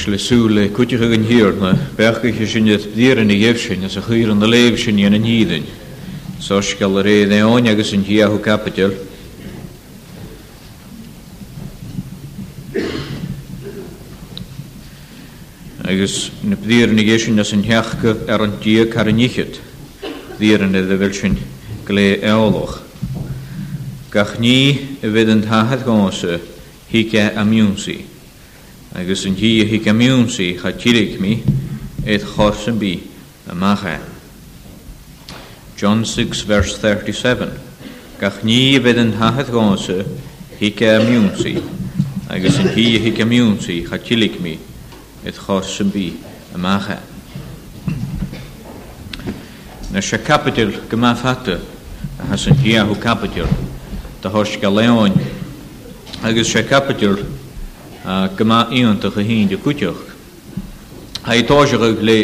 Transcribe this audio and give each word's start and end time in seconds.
Nes 0.00 0.06
le 0.06 0.18
súla 0.18 0.66
cuitecha 0.72 1.04
an 1.12 1.24
hir 1.28 1.52
na 1.60 1.74
bechacha 1.94 2.46
sin 2.46 2.64
díran 2.96 3.30
i 3.30 3.36
ggéhsin 3.38 3.84
as 3.84 3.96
a 3.96 4.00
chuir 4.00 4.30
an 4.30 4.38
na 4.38 4.46
léh 4.46 4.74
sin 4.78 4.98
ana 5.04 5.18
nídain. 5.18 5.62
Sós 6.38 6.72
gal 6.78 6.96
a 6.96 7.02
réad 7.02 7.28
éáin 7.28 7.68
agus 7.68 7.92
an 7.92 8.02
hiaú 8.04 8.40
capital. 8.42 8.94
Agus 15.84 16.30
na 16.44 16.56
díran 16.56 16.98
i 16.98 17.04
ggéisisin 17.04 17.38
as 17.38 17.52
an 17.52 17.62
heachcha 17.62 18.16
ar 18.26 18.40
an 18.42 18.52
dí 18.58 18.78
carníchiid, 18.90 19.58
díran 20.40 20.76
a 20.76 20.80
bhfuil 20.80 21.12
sin 21.12 21.36
glé 21.84 22.22
eolach. 22.22 22.80
Gach 24.10 24.32
ní 24.40 24.96
a 25.02 25.06
bheith 25.12 25.28
an 25.36 25.42
tathe 25.44 25.84
gáse 25.84 26.40
hiice 26.90 27.36
a 27.36 27.44
miúnsaí 27.44 28.09
agus 28.92 29.20
yn 29.22 29.36
hi 29.38 29.50
hi 29.70 29.78
gamiwn 29.84 30.24
si 30.28 30.52
cha 30.58 30.72
tirig 30.82 31.12
mi 31.22 31.34
eith 32.02 32.24
chos 32.32 32.64
yn 32.66 32.78
bi 32.80 32.96
y 33.46 33.54
macha. 33.54 34.00
John 35.76 36.02
6 36.04 36.40
verse 36.48 36.76
37 36.82 37.54
Gach 38.18 38.42
ni 38.42 38.80
fydd 38.82 38.98
yn 38.98 39.12
gos 39.52 39.86
y 39.94 40.00
hi 40.58 40.72
gamiwn 40.74 41.30
si 41.38 41.54
agus 42.34 42.58
yn 42.64 42.72
hi 42.74 42.86
hi 43.06 43.14
gamiwn 43.14 43.60
si 43.62 43.80
cha 43.86 43.96
tirig 43.96 44.40
mi 44.42 44.58
eith 45.24 45.38
chos 45.46 45.78
yn 45.84 45.92
bi 45.94 46.08
y 46.50 46.58
macha. 46.58 46.98
Na 49.94 50.02
sy'n 50.02 50.22
capital 50.26 50.74
gymaf 50.90 51.22
fata 51.22 51.60
a 52.18 52.26
has 52.34 52.48
yn 52.50 52.58
hi 52.64 52.74
ahw 52.82 52.98
capital 52.98 53.46
da 54.22 54.34
hors 54.34 54.58
galeon 54.60 55.14
agus 56.24 56.50
se 56.50 56.62
capital 56.66 57.22
gyma 58.36 58.68
ionta 58.72 59.10
y 59.20 59.24
hyn 59.26 59.48
dy 59.48 59.58
cwtioch. 59.60 60.00
A 61.26 61.34
i 61.36 61.44
tosio 61.44 61.78
gwych 61.78 62.00
le 62.00 62.14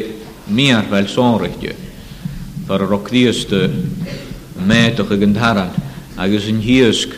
miar 0.46 0.86
fel 0.88 1.08
sonrych 1.08 1.58
dy. 1.60 1.74
Far 2.66 2.80
yr 2.86 2.94
ocdiast 2.96 3.52
metach 4.66 5.10
y 5.12 5.19
gyntaran 5.20 5.72
agos 6.16 6.47
yn 6.48 6.62
hiasg 6.64 7.12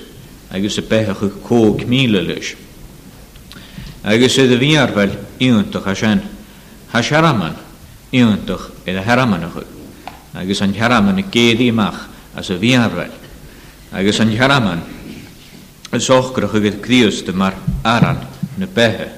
agos 0.51 0.79
y 0.79 0.83
bechach 0.83 1.23
y 1.23 1.31
cog 1.47 1.85
mil 1.87 2.19
y 2.19 2.25
lys. 2.33 2.57
Agos 4.05 4.39
ydy 4.43 4.59
fiar 4.61 4.93
fel 4.95 5.15
iontach 5.39 5.87
a 5.87 5.95
sian 5.95 6.23
ha 6.91 7.03
siaraman 7.03 7.55
iontach 8.13 8.71
ydy 8.87 9.03
haraman 9.07 9.47
ych. 9.53 9.61
Agos 10.35 10.61
yn 10.67 10.75
haraman 10.77 11.19
y 11.19 11.25
geddi 11.31 11.71
mach 11.73 12.09
as 12.35 12.51
y 12.51 12.59
fiar 12.59 12.91
fel. 12.91 13.15
Agos 13.93 14.19
yn 14.21 14.35
haraman 14.39 14.83
y 15.95 16.03
sochgrach 16.05 16.59
y 16.59 16.65
gyd 16.67 16.83
criast 16.85 17.31
yma'r 17.33 17.55
aran 17.89 18.27
na 18.59 18.67
behe. 18.67 19.09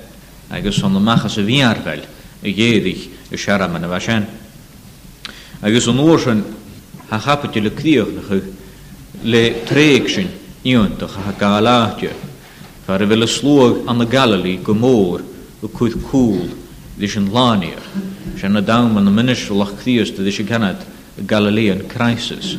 agus 0.50 0.82
on 0.82 0.92
na 0.92 0.98
machas 1.00 1.38
a 1.38 1.42
bhíargail 1.42 2.04
a 2.42 2.46
géadich 2.54 3.06
a 3.32 3.36
searaman 3.36 3.80
na 3.80 3.94
a 3.94 4.00
sin. 4.00 4.26
Agus 5.62 5.88
on 5.88 5.96
uair 5.96 6.44
ha 7.08 7.18
chapatú 7.18 7.62
le 7.62 7.70
kriog 7.70 8.14
na 8.14 8.22
chug 8.28 8.52
le 9.24 9.50
tréig 9.64 10.08
sin 10.14 10.28
íonach 10.64 11.16
a 11.28 11.32
ga 11.38 11.60
láte, 11.60 12.12
Far 12.86 13.02
a 13.02 13.06
bhfuil 13.06 13.26
slóg 13.26 13.88
an 13.88 13.98
na 13.98 14.04
galali 14.04 14.62
go 14.62 14.74
mór 14.74 15.22
go 15.62 15.68
chuid 15.68 15.94
cúl 16.10 16.50
leis 16.98 17.16
an 17.16 17.30
láíir, 17.30 17.80
sé 18.36 18.48
na 18.50 18.58
an 18.60 18.94
na 19.04 19.10
minister 19.10 19.54
lech 19.54 19.74
chríosta 19.80 20.22
dis 20.24 20.38
a 20.38 20.42
ganad 20.42 20.84
a 21.18 21.22
Galilean 21.22 21.86
crisis, 21.88 22.56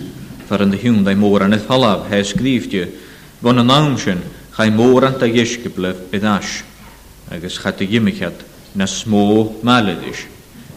far 0.47 0.61
an 0.63 0.69
na 0.71 0.77
hiun 0.77 1.03
dai 1.03 1.13
mór 1.15 1.41
an 1.41 1.53
i 1.53 1.57
thalab 1.57 2.07
he 2.09 2.97
Von 3.41 3.55
bhna 3.55 3.65
námsin 3.65 4.21
chai 4.55 4.69
mór 4.69 5.03
an 5.05 5.15
a 5.15 5.17
dhéisce 5.17 5.67
bleh 5.67 5.97
i 6.13 6.67
agus 7.31 7.57
chatagimichead 7.59 8.35
na 8.75 8.85
smó 8.85 9.55
máladis. 9.63 10.27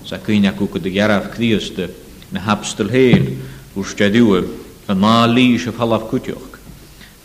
Sa 0.07 0.19
cuine 0.19 0.49
acu 0.49 0.71
go 0.71 0.79
deararah 0.79 1.29
críasta 1.35 1.91
na 2.31 2.41
hapstal 2.41 2.89
héin 2.91 3.43
wrs 3.75 3.95
jadiwa 3.99 4.47
a 4.89 4.93
ná 4.95 5.27
líis 5.27 5.67
a 5.67 5.73
fallaf 5.73 6.07
cwtioch. 6.11 6.55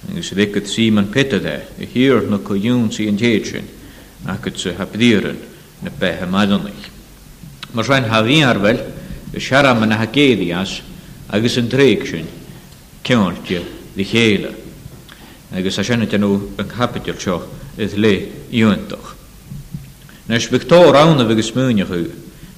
Agus 0.09 0.34
ricad 0.34 0.66
sí 0.66 0.90
man 0.91 1.07
peta 1.13 1.38
dda 1.40 1.62
i 1.78 1.85
hir 1.85 2.25
na 2.25 2.38
coún 2.40 2.90
sí 2.91 3.07
an 3.07 3.17
téin 3.17 3.69
a 4.25 4.34
go 4.41 4.50
sa 4.57 4.73
hapdíran 4.73 5.38
na 5.84 5.90
bethe 5.91 6.25
maidanich. 6.25 6.90
Mae 7.73 7.84
sein 7.84 8.09
haí 8.09 8.41
arfuil 8.44 8.81
y 9.31 9.40
siarad 9.40 9.78
man 9.78 9.90
na 9.90 10.01
as 10.57 10.81
agus 11.29 11.57
yn 11.57 11.69
dreig 11.69 12.01
sy'n 12.09 12.25
ceirte 13.06 13.61
de 13.96 14.03
chéile. 14.03 14.51
agus 15.53 15.78
a 15.78 15.84
sena 15.84 16.06
tenú 16.07 16.50
an 16.57 16.66
capitil 16.67 17.19
seo 17.22 17.44
is 17.78 17.94
le 17.94 18.25
íúintach. 18.50 19.19
Nes 20.29 20.45
bygtó 20.53 20.78
rana 20.94 21.25
bhegus 21.25 21.50
múneú 21.57 22.06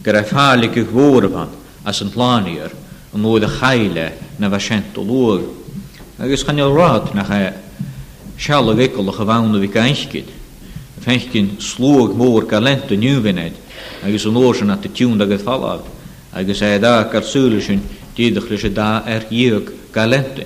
gur 0.04 0.16
a 0.16 0.24
fála 0.26 0.68
go 0.68 0.84
bhórban 0.92 1.48
as 1.88 2.02
an 2.02 2.12
pláíir 2.12 2.70
an 3.14 3.20
mód 3.22 3.44
a 3.44 3.48
chaile 3.48 4.18
na 4.36 4.50
bheit 4.50 4.60
sentó 4.66 5.02
lúg. 5.08 5.46
Agus 6.20 6.44
chaneilrád 6.44 7.14
nach 7.16 7.32
seala 8.36 8.76
bhécolach 8.76 9.20
a 9.20 9.26
bhana 9.30 9.58
bhí 9.64 9.72
gaiiscid. 9.72 10.28
Fencin 11.00 11.56
slóg 11.64 12.12
mór 12.20 12.44
ga 12.52 12.60
lenta 12.60 12.94
nniuhinnéid 12.94 13.56
agus 14.04 14.26
an 14.28 14.36
ósan 14.42 14.68
na 14.68 14.76
tiún 14.84 15.22
agad 15.24 15.40
fallad, 15.40 15.84
agus 16.34 16.60
é 16.62 16.76
dá 16.78 16.98
garsúla 17.10 17.62
sin 17.62 17.80
díadach 18.18 18.50
leis 18.52 18.68
dá 18.76 19.00
ar 19.06 19.24
dhéag 19.32 19.72
ga 19.96 20.04
lenta. 20.12 20.44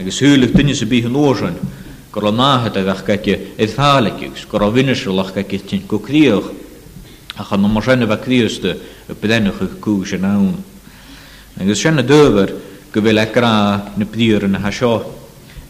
Agus 0.00 0.20
thuúlaach 0.22 0.54
duine 0.56 0.72
sa 0.74 0.86
bí 0.88 1.04
an 1.04 1.12
ósan 1.28 1.56
Gro 2.12 2.32
náhe 2.32 2.68
a 2.68 2.70
bheith 2.70 3.04
gaice 3.04 3.38
is 3.58 3.72
hálaúgus, 3.76 4.46
go 4.50 4.58
vinneir 4.70 5.12
lech 5.12 5.34
gaice 5.34 5.66
tin 5.66 5.82
go 5.86 5.98
críoch 5.98 6.50
a 7.36 7.44
chan 7.44 7.60
nó 7.60 7.68
mar 7.68 7.82
senne 7.82 8.06
bheith 8.06 8.24
críosta 8.24 8.76
a 9.08 9.12
bedenach 9.12 9.58
cú 9.80 10.06
se 10.06 10.16
nán. 10.16 10.56
Agus 11.60 11.80
senne 11.82 12.02
döver 12.02 12.54
go 12.92 13.00
bhfuil 13.02 13.12
lerá 13.14 13.92
na 13.96 14.04
bríir 14.06 14.48
na 14.48 14.58
ha 14.58 14.70
seo. 14.72 15.04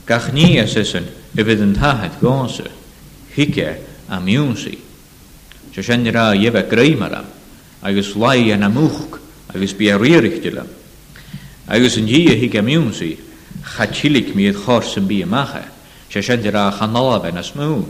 Gach 0.07 0.33
ní 0.33 0.65
sisan 0.69 1.07
i 1.37 1.43
bhid 1.43 1.61
an 1.61 1.75
tahead 1.75 2.13
gása, 2.21 2.71
hiice 3.35 3.79
a 4.09 4.21
miúnsaí. 4.21 4.79
Se 5.75 5.83
senne 5.83 6.13
rá 6.13 6.37
dhébheith 6.37 6.71
gréimara 6.71 7.25
agus 7.83 8.15
lei 8.15 8.53
an 8.53 8.61
na 8.61 8.69
múch 8.69 9.19
agus 9.53 9.73
bí 9.75 9.91
a 9.91 9.99
riirichtile. 9.99 10.63
Agus 11.67 11.97
an 11.99 12.07
dí 12.07 12.29
a 12.31 12.39
hiice 12.39 12.63
miúnsaí, 12.63 13.19
mi 14.37 14.53
chór 14.53 14.85
san 14.85 15.05
bí 15.05 15.23
a 15.23 15.27
macha. 15.27 15.78
sé 16.09 16.23
seidir 16.23 16.57
a 16.57 16.71
chanála 16.73 17.21
ben 17.21 17.37
na 17.37 17.45
smú. 17.45 17.85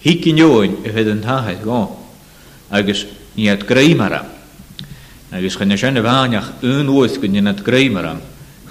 Hí 0.00 0.16
cinneoin 0.24 0.80
i 0.84 0.88
bheith 0.90 1.10
an 1.12 1.20
is 1.52 1.60
gá, 1.60 1.86
agus 2.70 3.06
níiad 3.36 3.64
gréimara. 3.68 4.24
agus 5.32 5.56
chunne 5.56 5.76
senne 5.78 6.00
bhaineach 6.00 6.60
únhuais 6.62 7.18
go 7.20 7.26
níad 7.28 7.60
gréimara 7.62 8.18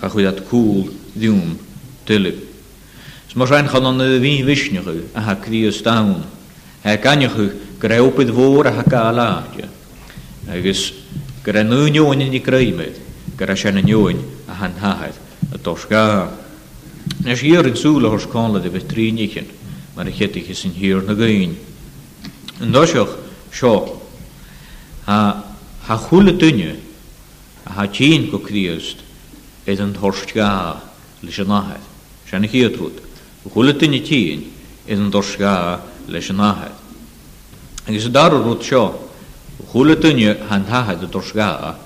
cha 0.02 0.10
chuad 0.10 0.42
cúl 0.50 0.90
dúm 1.16 1.58
S 2.10 3.36
mar 3.38 3.48
sein 3.48 3.68
chan 3.68 3.86
an 3.86 4.02
a 5.14 5.22
ha 5.22 5.36
críos 5.36 5.82
kan 5.82 6.26
He 6.84 6.98
gannechu 6.98 7.52
gréopid 7.78 8.32
mhór 8.32 8.66
a 8.68 8.72
ha 8.72 8.82
gá 8.84 9.68
agus 10.50 10.94
gur 11.44 11.58
an 11.58 11.70
núneoin 11.70 12.22
in 12.22 12.34
i 12.34 12.40
gréimiid 12.42 12.98
gur 13.38 13.52
a 13.52 13.56
senne 13.56 13.84
neoin 13.84 14.18
a 14.48 14.54
han 14.54 14.74
a 14.82 16.30
je 17.18 17.36
hier 17.36 17.60
in 17.66 17.70
ik 17.70 17.76
zoele 17.76 18.08
hoorskale 18.08 18.62
de 18.62 18.70
betrienichen, 18.70 19.48
maar 19.94 20.08
ik 20.08 20.16
het 20.16 20.36
is 20.48 20.64
in 20.64 20.72
hier 20.72 21.04
nog 21.04 21.18
gein. 21.18 21.58
En 22.58 22.72
dat 22.72 22.84
is 22.84 22.94
zo. 23.58 24.02
Ha, 25.04 25.44
ha 25.80 25.96
goele 25.96 26.36
dunje, 26.36 26.76
ha 27.64 27.88
tjeen 27.88 28.30
gekriest, 28.30 28.96
is 29.64 29.80
een 29.80 29.96
horstga, 29.96 30.82
lees 31.20 31.38
een 31.38 31.48
naheid. 31.48 31.82
Zijn 32.28 32.44
ik 32.44 32.52
hier 32.52 32.78
doet. 32.78 33.00
Goele 33.52 33.76
tien 33.76 34.04
tien, 34.04 34.52
is 34.86 34.98
een 34.98 35.14
horstga, 35.14 35.84
lees 36.06 36.30
een 36.30 36.36
naheid. 36.36 36.72
En 37.84 37.94
is 37.94 38.12
daar 38.12 38.32
roet 38.32 38.66
zo. 38.66 39.10
Goele 39.70 39.98
dunje, 39.98 40.38
han 40.48 40.64
de 41.00 41.08
horstga, 41.12 41.78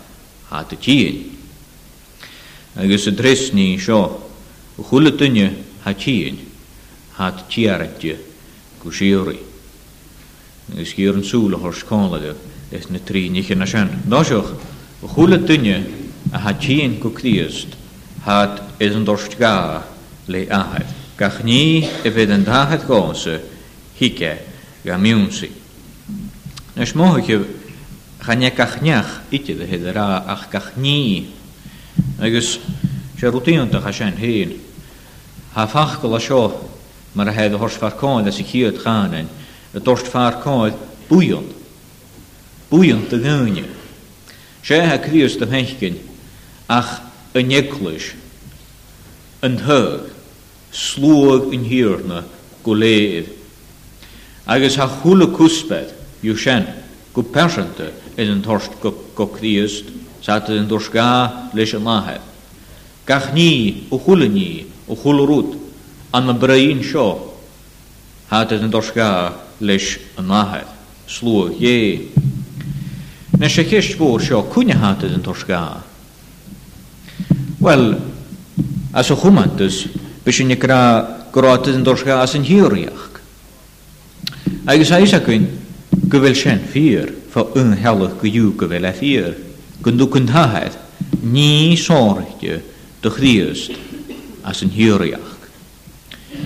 ha 0.48 0.64
te 0.64 0.78
tien. 0.78 1.38
En 2.74 2.90
is 2.90 3.06
het 3.06 3.16
dresnie 3.18 3.80
zo. 3.80 4.23
Хулетыне 4.78 5.54
хачиен, 5.84 6.40
had 7.18 7.48
чиаратje, 7.50 8.18
кушиори. 8.82 9.40
Is 10.76 10.94
hier 10.98 11.14
een 11.14 11.24
soele 11.24 11.56
horskonlige, 11.58 12.36
is 12.72 12.88
een 12.90 13.04
drie 13.04 13.30
nietje 13.32 13.56
naar 13.56 13.68
zijn. 13.68 14.02
Dosjoch, 14.06 14.54
hulatunje, 15.16 15.84
a 16.34 16.38
hachien 16.40 16.98
kukdiest, 17.00 17.68
hat 18.24 18.62
is 18.78 18.94
een 18.94 19.04
dorstga, 19.04 19.86
le 20.26 20.46
ahet. 20.50 20.88
Kachni 21.16 21.88
evit 22.04 22.30
een 22.30 22.44
dahet 22.44 22.84
goze, 22.88 23.42
hike, 23.96 24.38
gamunsi. 24.84 25.52
Nes 26.74 26.94
nou, 26.94 27.08
mohikje, 27.12 27.46
ganje 28.20 28.52
itje 29.30 29.58
de 29.58 29.64
hedera, 29.66 30.24
ach 30.28 30.48
kachni. 30.50 31.28
Agus, 32.20 32.60
nou, 32.66 32.83
Siarwtíonta 33.24 33.80
cha 33.82 33.92
sin 33.96 34.18
hín. 34.20 34.60
Tá 35.56 35.64
fachgal 35.66 36.16
a 36.20 36.20
seo 36.20 36.52
mar 37.16 37.26
a 37.32 37.32
head 37.32 37.54
a 37.54 37.58
hors 37.58 37.78
farcáil 37.80 38.28
as 38.28 38.36
i 38.44 38.44
chiad 38.44 38.76
chanin, 38.84 39.28
a 39.74 39.80
dorst 39.80 40.08
farcáil 40.12 40.76
búion. 41.08 41.46
Búion 42.70 43.06
a 43.08 43.16
gúne. 43.16 43.64
Sé 44.62 44.82
ha 44.84 45.00
críos 45.00 45.38
do 45.40 45.48
henchgin 45.48 45.96
ach 46.68 46.98
yn 47.40 47.48
eglwys, 47.56 48.10
yn 49.46 49.56
hyg, 49.68 50.10
slwag 50.76 51.48
yn 51.56 51.64
hirna 51.70 52.26
gwleid. 52.66 53.32
Agus 54.48 54.76
ha 54.82 54.90
chwla 55.00 55.30
cwsbed 55.38 55.96
yw 56.28 56.36
sien 56.36 56.68
gwb 57.16 57.32
persanta 57.32 57.88
yn 58.20 58.36
yn 58.36 58.44
torst 58.44 58.76
gwb 58.84 59.00
gwb 59.16 59.38
críos 59.40 59.80
sa 60.24 60.42
yn 60.44 60.68
ga 60.68 61.08
leis 61.56 61.72
yn 61.80 61.88
lahedd. 61.88 62.33
Кахни, 63.06 63.84
ухулани, 63.90 64.68
ухулурут, 64.88 65.58
анабраин 66.12 66.80
Sho, 66.82 67.32
Хат 68.30 68.54
это 68.54 68.68
дошка 68.70 69.34
лишь 69.60 70.00
нахет. 70.18 70.68
Слу, 71.06 71.50
ей. 71.52 72.14
Не 73.34 73.48
шехеш 73.50 73.96
бор 73.98 74.22
шо, 74.22 74.42
куня 74.42 74.76
хат 74.78 75.04
een 75.04 75.22
дошка. 75.22 75.84
Wel, 77.60 78.00
as 78.94 79.10
a 79.12 79.16
human 79.16 79.52
ys, 79.64 79.86
bys 80.26 80.40
yn 80.44 80.52
gra 80.60 80.80
groadydd 81.32 81.78
yn 81.80 81.86
dorsga 81.88 82.18
as 82.20 82.34
yn 82.36 82.44
hiwriach. 82.44 83.22
Agus 84.68 84.92
a 84.92 85.00
isa 85.00 85.20
gyn, 85.24 85.46
een 86.12 86.66
ik 89.86 89.86
ik 89.88 90.76
ni 91.24 91.78
sorgio, 91.78 92.60
do 93.04 93.10
chriost 93.12 93.72
as 94.48 94.64
yn 94.64 94.72
hiwriach. 94.74 95.30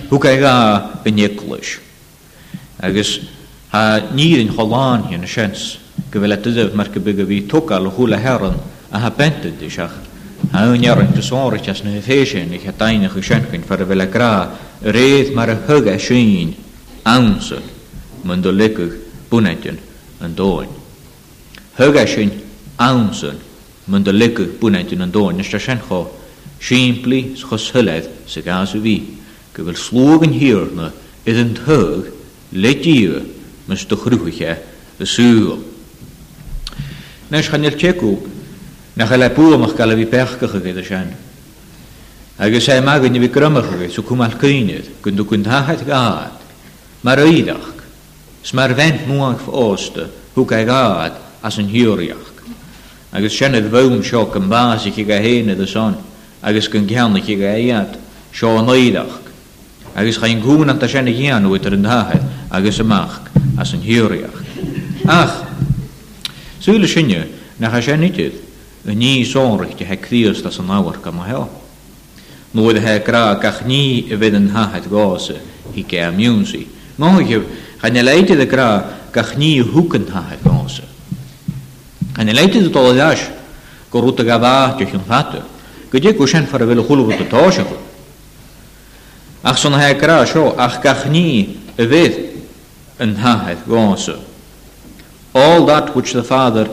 Hwg 0.10 0.26
ag 0.26 0.44
a 0.44 0.56
gynnyglwys. 1.06 1.76
Agus 2.82 3.12
a 3.72 3.84
nir 4.18 4.42
yn 4.42 4.52
holan 4.58 5.06
hyn 5.12 5.26
y 5.26 5.30
siens 5.30 5.68
gyfelet 6.14 6.50
ydw 6.50 6.66
mae'r 6.78 6.92
gybyg 6.98 7.22
y 7.24 7.28
fi 7.30 7.40
togal 7.54 7.88
o 7.92 7.94
hwla 7.96 8.20
heron 8.22 8.58
a 8.90 9.04
ha 9.06 9.12
bentyd 9.18 9.62
ysach. 9.70 9.94
A 10.54 10.66
yn 10.74 10.84
iawn 10.88 11.14
dy 11.14 11.24
sôr 11.26 11.56
eich 11.60 11.70
as 11.72 11.82
nhw 11.86 12.02
ffeisyn 12.06 12.54
eich 12.58 12.68
adain 12.74 13.06
eich 13.08 13.18
sienchyn 13.26 13.66
ffer 13.68 13.86
y 13.86 13.90
fel 13.92 14.04
a 14.08 14.10
gra 14.18 14.34
y 14.82 14.94
reith 14.98 15.32
mae'r 15.38 15.56
hyg 15.70 15.90
a 15.94 15.98
sy'n 16.02 16.56
mynd 18.28 18.44
o 18.44 18.50
dolygwg 18.50 18.96
bwnedyn 19.32 19.78
yn 20.26 20.34
dôn. 20.36 20.72
Hyg 21.78 22.02
a 22.02 22.08
sy'n 22.10 22.34
mynd 22.78 24.04
o 24.10 24.12
dolygwg 24.12 24.56
bwnedyn 24.62 25.06
yn 25.06 25.14
dôn. 25.14 25.38
Nes 25.40 25.52
da 25.54 25.60
siencho 25.64 26.02
Simply 26.60 27.36
schos 27.36 27.72
hulet 27.72 28.10
se 28.28 28.42
gase 28.42 28.80
wie. 28.82 29.18
Ge 29.54 29.62
wil 29.64 29.76
slogen 29.76 30.32
hierne 30.32 30.92
is 31.24 31.38
een 31.38 31.58
hoog 31.66 32.06
let 32.52 32.84
je 32.84 33.22
mis 33.66 33.88
de 33.88 33.96
groeche 33.96 34.58
de 34.98 35.06
suur. 35.06 35.58
Nou 37.30 37.42
is 37.42 37.48
gaan 37.48 37.64
je 37.64 37.72
checko. 37.72 38.22
Na 38.94 39.06
gaan 39.06 39.20
lei 39.20 39.30
poer 39.30 39.60
mag 39.60 39.74
kalle 39.74 39.96
wie 39.96 40.06
perke 40.06 40.48
gegeten 40.48 40.86
zijn. 40.86 41.16
Hij 42.36 42.52
ge 42.52 42.60
zei 42.60 42.82
mag 42.82 43.00
wie 43.00 43.30
kromme 43.30 43.62
gegeten 43.64 43.92
zo 43.92 44.02
kom 44.04 44.22
al 44.22 44.32
kunnet. 44.38 44.90
Kun 45.00 45.16
du 45.16 45.26
kun 45.26 45.42
daar 45.42 45.68
het 45.68 45.82
gaat. 45.88 46.42
Maar 47.02 47.18
oidach. 47.24 47.74
Smaar 48.42 48.76
wendt 48.76 49.08
moang 49.08 49.40
veroste. 49.44 50.10
Hoe 50.34 50.46
kijk 50.46 50.68
gaat 50.70 51.14
als 51.42 51.58
een 51.58 51.66
hierjach. 51.68 52.34
Hij 53.10 53.22
ge 53.22 53.30
zei 53.30 53.52
net 53.52 53.70
woonschok 53.72 54.36
en 54.36 54.48
baas 54.48 54.86
ik 54.86 54.94
ga 55.08 55.14
heen 55.16 55.46
naar 55.46 55.56
de 55.56 55.66
zon 55.68 55.96
agus 56.48 56.68
gon 56.70 56.88
ceannach 56.88 57.28
i 57.30 57.36
go 57.36 57.44
éiad 57.44 57.96
seo 58.32 58.56
an 58.62 58.68
éileach, 58.72 59.18
agus 59.96 60.18
chaon 60.22 60.40
gúnan 60.42 60.80
tá 60.80 60.88
sena 60.88 61.12
ghéanúid 61.12 61.66
ar 61.66 61.74
an 61.74 61.82
dathe 61.84 62.20
agus 62.50 62.80
amach 62.80 63.20
as 63.60 63.74
an 63.74 63.82
hiúíach. 63.82 64.38
Ach 65.08 65.44
Súla 66.60 66.88
sinne 66.88 67.28
nach 67.60 67.72
cha 67.72 67.82
sénitiid 67.82 68.34
a 68.88 68.92
ní 68.92 69.26
sórichtte 69.26 69.84
he 69.86 69.98
críos 69.98 70.42
as 70.46 70.60
an 70.60 70.68
áharcha 70.72 71.12
má 71.12 71.26
heá. 71.28 71.48
Nuid 72.54 72.78
he 72.80 73.00
gra 73.00 73.36
gach 73.42 73.64
ní 73.66 74.08
a 74.12 74.16
bhid 74.18 74.36
an 74.36 74.50
hatheid 74.50 74.88
gása 74.90 75.36
hí 75.76 75.84
cé 75.88 76.00
amúnsaí. 76.08 76.64
Máh 76.98 77.28
cha 77.80 77.90
ne 77.90 78.02
leite 78.02 78.34
a 78.40 78.46
gra 78.46 78.70
gach 79.14 79.36
ní 79.38 79.60
thucan 79.62 80.08
hatheid 80.12 80.40
gása. 80.44 80.88
Cha 82.16 82.22
leite 82.24 82.60
atá 82.60 82.82
leis 83.00 83.22
go 83.92 84.00
rúta 84.02 84.24
gabhá 84.24 84.76
tuich 84.78 84.94
an 84.94 85.04
fatte. 85.08 85.42
где 85.92 86.14
кушен 86.14 86.46
фарвел 86.48 86.84
хулубуту 86.84 87.26
таошиху. 87.26 87.76
Ах 89.44 89.58
сон 89.58 89.74
хайкра 89.74 90.26
шо 90.26 90.54
ах 90.58 90.82
кахни 90.82 91.58
вед 91.78 92.26
and 93.00 93.16
haheth 93.22 93.64
gonsу. 93.68 94.20
All 95.36 95.68
that 95.68 95.94
which 95.96 96.14
the 96.14 96.24
Father 96.24 96.68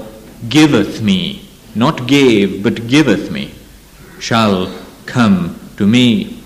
giveth 0.49 1.03
me, 1.03 1.43
not 1.75 2.07
gave, 2.07 2.63
but 2.63 2.89
giveth 2.89 3.31
me, 3.31 3.51
shall 4.21 4.71
come 5.05 5.55
to 5.77 5.87
me. 5.87 6.39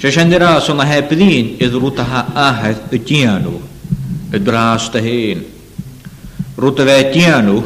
Шешендера 0.00 0.60
сон 0.60 0.80
хайпдин 0.80 1.56
из 1.56 1.74
рутаха 1.74 2.26
ахет 2.34 2.78
этиану, 2.92 3.60
эдрастахин. 4.32 5.44
Рутаве 6.56 7.10
этиану 7.12 7.64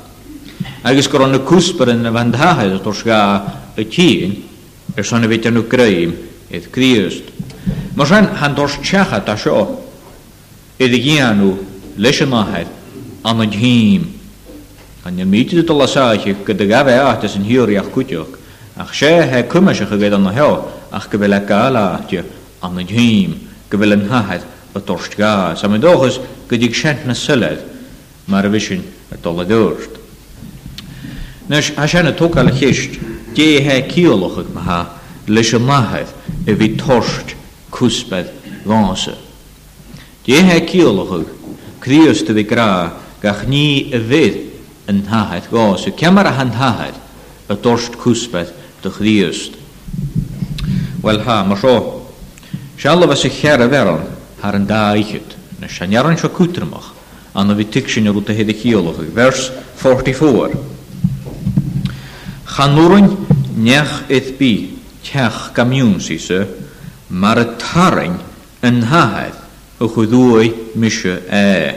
Agus 0.89 1.09
gor 1.13 1.27
yn 1.27 1.37
y 1.37 1.41
cwsbed 1.45 1.91
yn 1.93 2.09
y 2.09 2.13
fandahau 2.15 2.71
y 2.77 2.83
dorst 2.85 3.05
ga 3.05 3.21
y 3.77 3.85
tîn, 3.93 4.33
ers 4.97 5.11
o'n 5.13 5.27
y 5.27 5.29
fyd 5.35 5.49
yn 5.51 5.61
greim, 5.69 6.15
eith 6.49 6.71
Christ. 6.73 7.29
Mae 7.97 8.09
rhan 8.09 8.31
han 8.41 8.57
dorst 8.57 8.81
tiacha 8.85 9.21
da 9.25 9.37
sio, 9.37 9.61
iddi 10.83 11.01
gianw, 11.09 11.51
leis 11.97 12.23
yn 12.25 12.33
ahau, 12.33 12.65
an 13.25 13.45
yn 13.45 13.53
hîm. 13.59 14.09
Gan 15.05 15.19
yn 15.21 15.29
mítid 15.29 15.61
y 15.61 15.67
dylasach 15.69 16.25
gyda 16.49 16.69
gafe 16.71 16.97
ahtas 16.97 17.37
yn 17.37 17.45
hiwriach 17.45 17.91
cwtiwch, 17.93 18.39
ach 18.81 18.95
se 18.97 19.11
he 19.29 19.43
cymysach 19.53 19.93
y 19.93 19.99
gyda'n 20.07 20.31
heo, 20.33 20.55
ach 20.93 21.11
gyfel 21.13 21.37
a 21.37 21.43
gael 21.45 21.77
ahtio 21.77 22.25
an 22.65 22.81
yn 22.81 22.89
hîm, 22.89 23.37
gyfel 23.69 23.93
yn 23.99 24.09
hahau 24.09 24.41
y 24.79 24.85
dorst 24.89 25.13
ga. 25.21 25.53
Sam 25.61 25.77
yn 25.77 25.85
dochus 25.85 26.17
gyda'i 26.49 26.73
sent 26.75 27.05
na 27.07 27.13
syledd, 27.13 27.73
mar 28.27 28.43
vishin 28.49 28.83
tola 29.23 29.45
dörst. 29.45 29.91
Nes 31.49 31.71
hashana 31.77 32.13
tokal 32.17 32.49
hisht, 32.51 32.99
ge 33.35 33.61
he 33.61 33.83
kiolochuk 33.89 34.53
maha, 34.53 34.99
lesha 35.27 35.59
mahaith, 35.59 36.13
evi 36.47 36.77
torsht 36.77 37.35
kuspeth 37.71 38.31
vansa. 38.65 39.17
Ge 40.25 40.41
he 40.43 40.61
kiolochuk, 40.61 41.27
krios 41.81 42.23
tevi 42.23 42.45
gra, 42.49 42.97
gach 43.21 43.47
ni 43.47 43.91
evid 43.93 44.51
yn 44.89 45.03
tahaith 45.05 45.51
gosu, 45.51 45.93
kemara 45.93 46.33
han 46.39 46.51
tahaith, 46.51 46.99
a 47.49 47.57
torsht 47.57 47.95
kuspeth 48.01 48.53
to 48.81 48.89
chriost. 48.89 49.57
Wel 51.03 51.21
ha, 51.29 51.45
ma 51.45 51.55
sio, 51.61 52.09
sialo 52.79 53.07
fas 53.07 53.25
i 53.27 53.29
chera 53.29 53.69
veron, 53.69 54.07
har 54.41 54.57
yn 54.57 54.65
da 54.69 54.95
eichyd, 54.97 55.37
nes 55.61 55.77
hanyaran 55.81 56.17
sio 56.17 56.31
kutrmach, 56.33 56.94
an 57.35 57.51
a 57.51 57.55
bhí 57.55 57.65
tuicsin 57.69 58.13
go 58.13 58.19
a 58.27 58.33
héad 58.33 59.11
Vers 59.13 59.51
44. 59.83 60.53
Chanúrin 62.47 63.17
neach 63.57 64.05
it 64.09 64.39
bí 64.39 64.79
teach 65.03 65.53
gamiún 65.53 65.99
sísa 66.01 66.47
mar 67.11 67.39
a 67.39 67.57
taring 67.59 68.17
yn 68.63 68.83
hahaid 68.91 69.35
o 69.81 69.89
chudúi 69.89 70.71
misio 70.77 71.17
e 71.29 71.75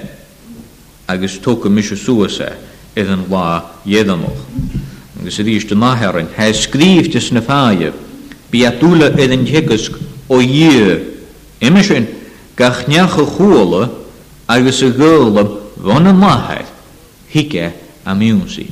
agus 1.08 1.40
tóca 1.42 1.70
misio 1.70 1.98
suasa 1.98 2.52
idd 2.96 3.10
yn 3.18 3.26
lá 3.30 3.66
ieddamoch. 3.86 4.40
Agus 5.20 5.42
ydy 5.42 5.58
eisiau 5.58 5.78
maherin, 5.78 6.30
hae 6.38 6.54
sgrif 6.54 7.10
dys 7.14 7.30
na 7.34 7.42
ffaib, 7.42 7.94
bi 8.52 8.62
adwla 8.70 9.10
idd 9.14 9.34
yn 9.40 9.46
hegysg 9.50 9.98
o 10.30 10.38
ie. 10.42 11.04
Imisio 11.62 12.04
gach 12.58 12.86
neach 12.90 13.18
o 13.22 13.26
chwala 13.26 13.86
agus 14.48 14.82
a 14.82 14.90
ggólam 14.92 15.60
bhana 15.78 16.14
láthaid 16.20 16.66
hiice 17.30 17.76
a 18.08 18.14
miúnsaí. 18.16 18.68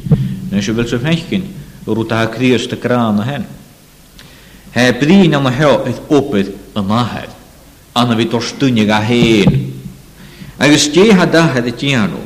Na 0.49 0.61
sé 0.63 0.71
bhfuil 0.71 0.87
sa 0.87 0.99
fecinn 1.03 1.51
rúta 1.83 2.23
chríasta 2.31 2.79
grán 2.79 3.19
na 3.19 3.23
hen. 3.27 3.43
He 4.73 4.91
brín 4.95 5.33
am 5.35 5.45
heo 5.51 5.83
id 5.85 5.99
opid 6.07 6.55
an 6.73 6.87
láthaid, 6.87 7.29
anna 7.93 8.15
bhí 8.15 8.25
torstúne 8.31 8.87
a 8.87 9.03
héin. 9.03 9.73
Agus 10.57 10.87
tíha 10.89 11.25
dathaid 11.27 11.67
a 11.67 11.73
tíanú, 11.75 12.19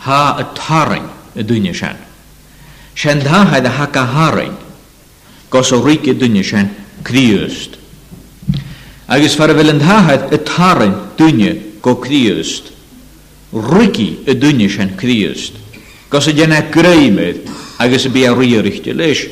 há 0.00 0.40
a 0.40 0.44
taring 0.56 1.06
a 1.36 1.42
dúine 1.44 1.76
sin. 1.76 1.96
Sen 2.96 3.20
dathaid 3.20 3.68
a 3.68 3.70
haca 3.70 4.04
haring, 4.08 4.56
gos 5.52 5.72
o 5.76 5.84
ríce 5.84 6.16
dúine 6.16 6.40
sin 6.40 6.72
críust. 7.04 7.76
Agus 9.06 9.36
fara 9.36 9.52
bhfuil 9.52 9.76
an 9.76 9.78
dathaid 9.78 10.32
a 10.32 10.38
taring 10.40 10.96
dúine 11.20 11.71
go 11.82 11.96
Christ. 11.96 12.70
Rwygi 13.52 14.22
y 14.24 14.34
dynys 14.40 14.78
yn 14.80 14.94
Christ. 14.96 15.58
Gos 16.08 16.30
y 16.30 16.36
dyna 16.38 16.62
greimedd 16.72 17.42
agos 17.82 18.06
y 18.08 18.12
bu 18.14 18.22
ar 18.30 18.38
rwy'r 18.38 18.68
ichdi 18.70 18.94
leis. 18.96 19.26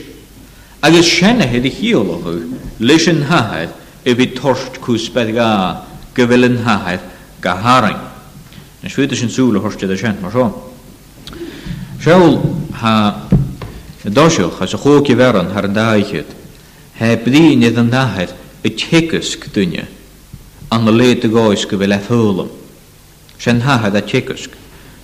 Agos 0.84 1.08
sienna 1.08 1.46
hyd 1.48 1.64
i 1.64 1.72
hiolwch 1.72 2.26
leis 2.84 3.06
yn 3.08 3.22
hahed 3.30 3.72
y 4.08 4.14
fi 4.18 4.26
torst 4.36 4.76
cwsbeth 4.84 5.32
ga 5.38 5.48
gyfel 6.16 6.50
yn 6.50 6.58
hahed 6.66 7.06
gaharang. 7.44 8.02
Nes 8.84 8.94
fyd 8.96 9.14
ysyn 9.16 9.32
sŵl 9.32 9.56
o 9.56 9.62
horstedd 9.64 9.92
y 9.94 9.96
sien, 10.00 10.18
mar 10.24 10.34
sôn. 10.36 10.52
Siawl 12.00 12.36
ha 12.80 12.94
dosioch 14.08 14.60
as 14.64 14.76
y 14.76 14.80
chwg 14.82 15.14
i 15.14 15.16
feran 15.20 15.52
har 15.54 15.68
yn 15.68 15.76
daichet. 15.76 16.36
Heb 17.00 17.24
dyn 17.28 17.54
iddyn 17.64 17.88
nahed 17.92 18.34
y 18.68 18.74
tegysg 18.76 19.48
dynia. 19.56 19.86
an 20.72 20.82
na 20.84 20.90
léte 20.90 21.28
gáisske 21.28 21.76
vi 21.76 21.86
lef 21.86 22.08
hölum. 22.08 22.48
Sen 23.38 23.60
hathe 23.60 23.96
a 23.98 24.02
tjekusk. 24.04 24.50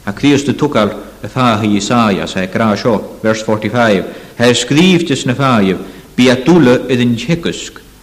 A 0.05 0.13
kvirste 0.13 0.53
tukal 0.55 1.03
a 1.23 1.27
fahi 1.27 1.75
Isaias 1.77 2.33
ha 2.35 2.41
oh, 2.43 2.47
gra 2.53 2.77
seo, 2.77 3.01
vers 3.23 3.43
45, 3.43 4.05
her 4.39 4.53
skriftes 4.55 5.25
na 5.27 5.35
fahiv, 5.35 5.79
bi 6.17 6.29
a 6.29 6.35
dule 6.37 6.87
in 6.89 7.19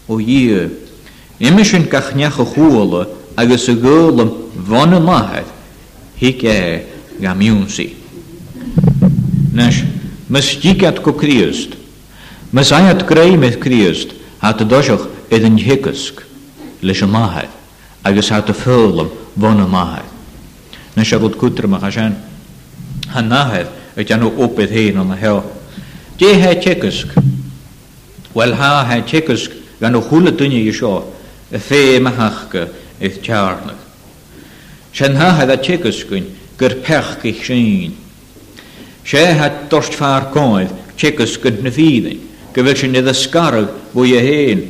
o 0.07 0.19
jee, 0.19 0.69
Immersin 1.39 1.87
gach 1.89 2.11
necha 2.13 2.43
chúle 2.53 3.07
agus 3.37 3.67
a 3.69 3.73
gölum 3.73 4.49
vanne 4.55 4.99
lahed, 4.99 5.45
hik 6.15 6.43
e 6.43 6.83
gamiúnsi. 7.21 7.95
Nes, 9.53 9.83
mes 10.27 10.51
jikat 10.61 11.01
ko 11.01 11.13
kriest, 11.13 11.77
mes 12.51 12.71
ajat 12.71 13.07
grei 13.07 13.37
met 13.37 13.57
kriest, 13.59 14.11
hat 14.39 14.59
a 14.61 14.65
dosoch 14.65 15.07
id 15.31 15.43
in 15.43 15.57
leis 16.83 17.01
an 17.01 17.09
maithe 17.11 17.47
agus 18.05 18.29
há 18.31 18.37
a 18.37 18.53
fólam 18.53 19.09
bhna 19.39 19.67
maithe. 19.67 20.05
Na 20.95 21.03
se 21.03 21.17
go 21.17 21.29
cútramach 21.29 21.83
a 21.83 21.91
sin 21.91 22.15
Tá 23.13 23.21
nátheh 23.21 23.67
a 23.95 23.99
deanú 24.01 24.31
opid 24.41 24.69
héon 24.71 24.99
an 25.01 25.07
na 25.09 25.15
he. 25.15 25.41
Dé 26.17 26.33
he 26.33 26.55
tecusc 26.55 27.07
Well 28.33 28.53
há 28.55 28.83
he 28.95 29.01
tecusc 29.03 29.51
gan 29.79 29.93
thula 29.93 30.31
duine 30.31 30.55
i 30.61 30.71
seo 30.71 31.05
a 31.51 31.57
fé 31.59 31.99
metheachcha 31.99 32.63
i 32.99 33.09
tearnach. 33.09 33.79
Sin 34.91 35.13
háthe 35.15 35.49
a 35.51 35.57
tecuscuin 35.57 36.25
gur 36.57 36.73
pechcaich 36.81 37.45
sin. 37.45 37.95
sé 39.05 39.25
het 39.37 39.69
dorst 39.69 39.93
fear 39.95 40.31
cóid 40.33 40.71
tecus 40.97 41.37
go 41.37 41.49
na 41.49 41.69
bhíing, 41.69 42.17
go 42.53 42.73
sin 42.75 42.95
iad 42.95 43.07
a 43.07 43.11
a 43.11 44.19
héin 44.19 44.61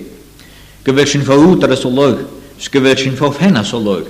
Gyfer 0.84 1.08
sy'n 1.08 1.24
ffa 1.24 1.36
wt 1.40 1.64
ar 1.64 1.72
ysolog, 1.78 2.18
sgyfer 2.60 2.98
sy'n 3.00 3.14
ffa 3.16 3.30
fen 3.38 3.56
asolog, 3.60 4.04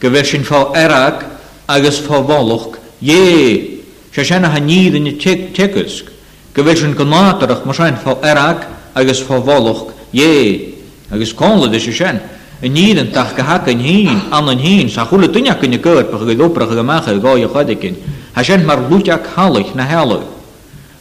gyfer 0.00 0.24
sy'n 0.30 0.46
ffa 0.48 0.60
erag 0.80 1.20
agos 1.68 1.98
ffa 2.06 2.22
folwch, 2.24 2.78
ie, 3.04 3.82
sy'n 4.14 4.30
sy'n 4.30 4.46
ha 4.48 4.62
nid 4.64 4.96
yn 4.96 5.10
y 5.12 5.12
tegysg, 5.20 6.08
gyfer 6.56 6.80
sy'n 6.80 6.96
gynnad 6.96 7.44
ar 7.44 7.52
ych 7.58 7.66
mwysau'n 7.68 8.00
ffa 8.00 8.16
erag 8.24 8.64
agos 8.96 9.20
ffa 9.26 9.36
folwch, 9.44 9.84
ie, 10.16 10.72
agos 11.12 11.34
conlod 11.36 11.76
sy'n 11.76 11.98
sy'n, 12.00 12.22
yn 12.64 12.72
nid 12.72 13.02
yn 13.04 13.12
tach 13.12 13.36
gahag 13.36 13.68
yn 13.74 13.84
hyn, 13.84 14.24
an 14.32 14.48
yn 14.54 14.64
hyn, 14.64 14.88
sa 14.96 15.04
chwle 15.04 15.28
dyniac 15.28 15.60
yn 15.68 15.76
y 15.76 15.82
gyr, 15.84 16.06
bych 16.08 16.24
yn 16.32 16.40
obrach 16.48 16.72
yn 16.72 16.80
ymach 16.86 17.12
yn 17.12 17.20
goi 17.20 17.42
ychadegin, 17.44 18.00
ha 18.32 18.40
sy'n 18.40 18.64
mar 18.64 18.80
lwytiac 18.88 19.28
halich 19.36 19.76
na 19.76 19.84
halig, 19.92 20.24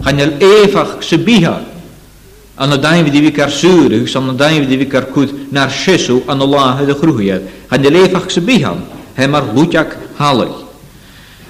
Chanel 0.04 0.34
efach 0.44 0.98
sy'n 1.06 1.22
bihag, 1.24 1.70
Anna 2.56 2.78
daim 2.84 3.10
di 3.10 3.20
vikar 3.20 3.50
suru, 3.52 4.06
sanna 4.06 4.34
daim 4.34 4.66
di 4.68 4.76
vikar 4.78 5.12
kud 5.12 5.48
nar 5.52 5.70
an 5.70 6.24
anna 6.30 6.46
lahe 6.46 6.86
de 6.86 6.94
gruhiyad. 6.94 7.42
Han 7.72 7.82
de 7.82 7.90
leefach 7.90 8.30
se 8.32 8.42
bihan, 8.42 8.80
he 9.18 9.26
mar 9.26 9.42
lutjak 9.56 9.98
halig. 10.20 10.54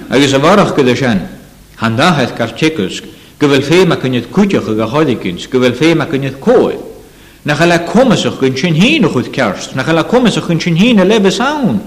Agus 0.10 0.32
a 0.34 0.40
warach 0.40 0.74
gyd 0.78 0.88
ashan, 0.90 1.28
han 1.76 1.98
da 1.98 2.14
het 2.14 2.34
kar 2.38 2.54
tjekusk, 2.56 3.04
gyfel 3.38 3.62
fe 3.62 3.86
ma 3.86 3.96
kunnit 3.98 4.32
kutjach 4.32 4.70
ag 4.70 4.80
a 4.80 4.86
hodikins, 4.86 5.46
gyfel 5.48 5.74
fe 5.74 5.94
ma 5.94 6.06
kunnit 6.06 6.40
koe. 6.40 6.80
Na 7.44 7.54
chala 7.54 7.80
komisach 7.80 8.40
gyn 8.40 8.54
chin 8.56 8.74
heen 8.74 9.04
uchut 9.04 9.30
kerst, 9.34 9.76
na 9.76 9.84
chala 9.84 10.06
komisach 10.06 10.48
gyn 10.48 10.58
chin 10.62 10.78
heen 10.78 11.00
a 11.00 11.04
lebe 11.04 11.30
saun. 11.30 11.82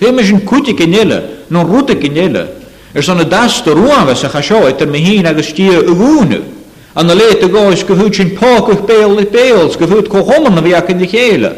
Fe 0.00 0.10
ma 0.10 0.20
shin 0.20 0.40
kutik 0.44 0.80
in 0.80 0.94
ele, 0.94 1.44
non 1.48 1.64
rutik 1.64 2.02
in 2.02 2.16
ele. 2.16 2.48
Er 2.92 3.02
sanna 3.02 3.22
das 3.22 3.62
de 3.62 3.70
ruan 3.70 4.04
was 4.06 4.24
a 4.24 4.28
chashoet 4.28 4.80
er 4.80 4.86
me 4.88 4.98
heen 4.98 5.26
agus 5.26 5.52
tia 5.52 5.80
ugunig. 5.80 6.57
An 6.94 7.06
na 7.06 7.14
leite 7.14 7.48
gáis 7.48 7.84
go 7.84 7.94
hút 7.94 8.14
sin 8.14 8.36
pákuch 8.38 8.84
béal 8.86 9.20
i 9.20 9.24
béals, 9.24 9.76
go 9.76 9.86
hút 9.86 10.08
go 10.08 10.22
homan 10.22 10.56
a 10.56 10.62
bhíachchan 10.62 10.98
de 10.98 11.06
chéile. 11.06 11.52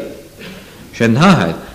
Se 0.95 1.05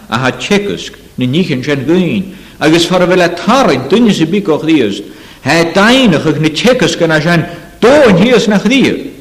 a 0.08 0.16
ha 0.18 0.30
tsekus 0.32 0.88
e 0.90 0.92
na 1.16 1.26
níchan 1.26 1.62
sin 1.62 1.80
e 1.80 1.84
gúin, 1.84 2.24
agus 2.60 2.84
far 2.86 3.00
bhfuil 3.06 3.16
le 3.18 3.28
tarin 3.44 3.88
dunne 3.88 4.12
sé 4.12 4.24
bíoch 4.26 4.62
ríos, 4.64 5.02
Tá 5.44 5.62
dainach 5.74 6.26
ag 6.26 6.38
na 6.40 6.48
tsekas 6.48 6.96
gan 6.96 7.12
a 7.12 7.20
sein 7.20 7.46
dóin 7.80 8.16
híos 8.18 8.46
nach 8.48 8.64
rí. 8.66 9.12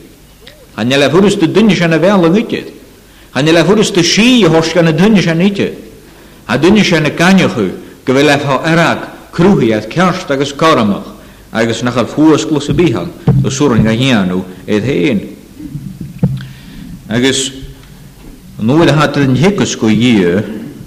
Ha 0.76 0.84
ne 0.84 0.98
le 0.98 1.08
furús 1.10 1.38
de 1.40 1.46
dunne 1.48 1.76
se 1.76 1.86
na 1.88 1.98
bhéla 2.00 2.28
nuite. 2.30 2.64
Ha 3.36 3.42
ne 3.44 3.52
le 3.52 3.64
furús 3.64 3.92
de 3.94 4.02
sí 4.04 4.44
hors 4.46 4.74
gan 4.74 4.86
na 4.86 4.92
dunne 4.92 5.22
se 5.22 5.34
nite. 5.36 5.74
Ha 6.48 6.58
dunne 6.58 6.84
se 6.84 7.00
na 7.00 7.10
gannechu 7.10 7.70
go 8.04 8.12
bhfuil 8.14 8.26
le 8.26 8.38
fá 8.40 8.60
arag 8.66 9.00
cruúhií 9.32 9.72
a 9.74 9.82
cearst 9.82 10.30
agus 10.32 10.52
karamach 10.52 11.08
agus 11.54 11.84
nach 11.84 11.98
a 11.98 12.06
fuasglo 12.06 12.60
go 13.46 13.52
súrin 13.52 13.86
a 13.88 13.94
héanú 13.94 14.44
éiad 14.68 14.84
héin. 14.84 15.20
Agus 17.08 17.52
nuid 18.58 18.90
a 18.90 18.94
hat 18.98 19.16
an 19.18 19.36
hicas 19.36 19.76
go 19.78 19.88
i 19.88 20.26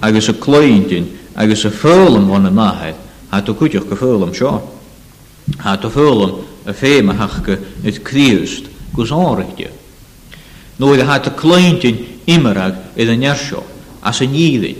agus 0.01 0.27
a 0.27 0.33
cléintin 0.35 1.05
agus 1.35 1.63
a 1.63 1.69
fólam 1.71 2.29
an 2.31 2.45
a 2.47 2.51
náheid 2.51 2.95
hat 3.31 3.47
a 3.47 3.53
cúteach 3.53 3.87
go 3.87 3.95
fólam 3.95 4.33
seo. 4.35 4.59
Tá 5.63 5.71
a 5.79 5.89
fólam 5.89 6.43
a 6.65 6.73
féim 6.73 7.09
a 7.11 7.13
hacha 7.13 7.57
it 7.81 8.03
críist 8.03 8.65
gus 8.93 9.09
áiriide. 9.09 9.71
Nuid 10.79 10.99
a 10.99 11.05
hat 11.05 11.27
a 11.27 11.31
cléintin 11.31 12.19
imarag 12.27 12.75
iad 12.97 13.09
a 13.09 13.15
nearseo 13.15 13.63
as 14.03 14.19
a 14.19 14.25
níidir. 14.25 14.75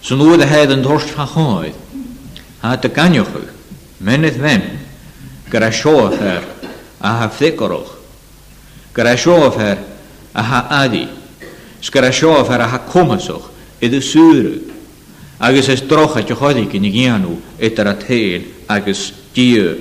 Sa 0.00 0.16
nuid 0.16 0.40
a 0.40 0.46
héad 0.46 0.72
an 0.72 0.80
dhorst 0.82 1.10
fa 1.12 1.26
cháid, 1.26 1.74
hat 2.62 2.84
a 2.84 2.88
ganiochu, 2.88 3.40
menid 3.98 4.36
ven, 4.40 4.80
gyda 5.50 5.70
sio 5.72 5.98
her 6.18 6.42
aha 7.04 7.24
ahavthekorog. 7.28 7.86
Grashofer 8.94 9.78
ahaadi. 10.34 11.08
Skrashofer 11.82 12.58
ahakomasog. 12.66 13.42
Edu 13.80 14.00
suru. 14.02 14.52
Agus 15.40 15.66
suru 15.66 15.76
trocha 15.88 16.22
tjochodik 16.22 16.74
in 16.74 16.84
gianu 16.92 17.38
eteratheil 17.58 18.42
agus 18.68 19.10
dieu. 19.34 19.76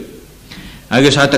Agus 0.91 1.15
hat 1.15 1.31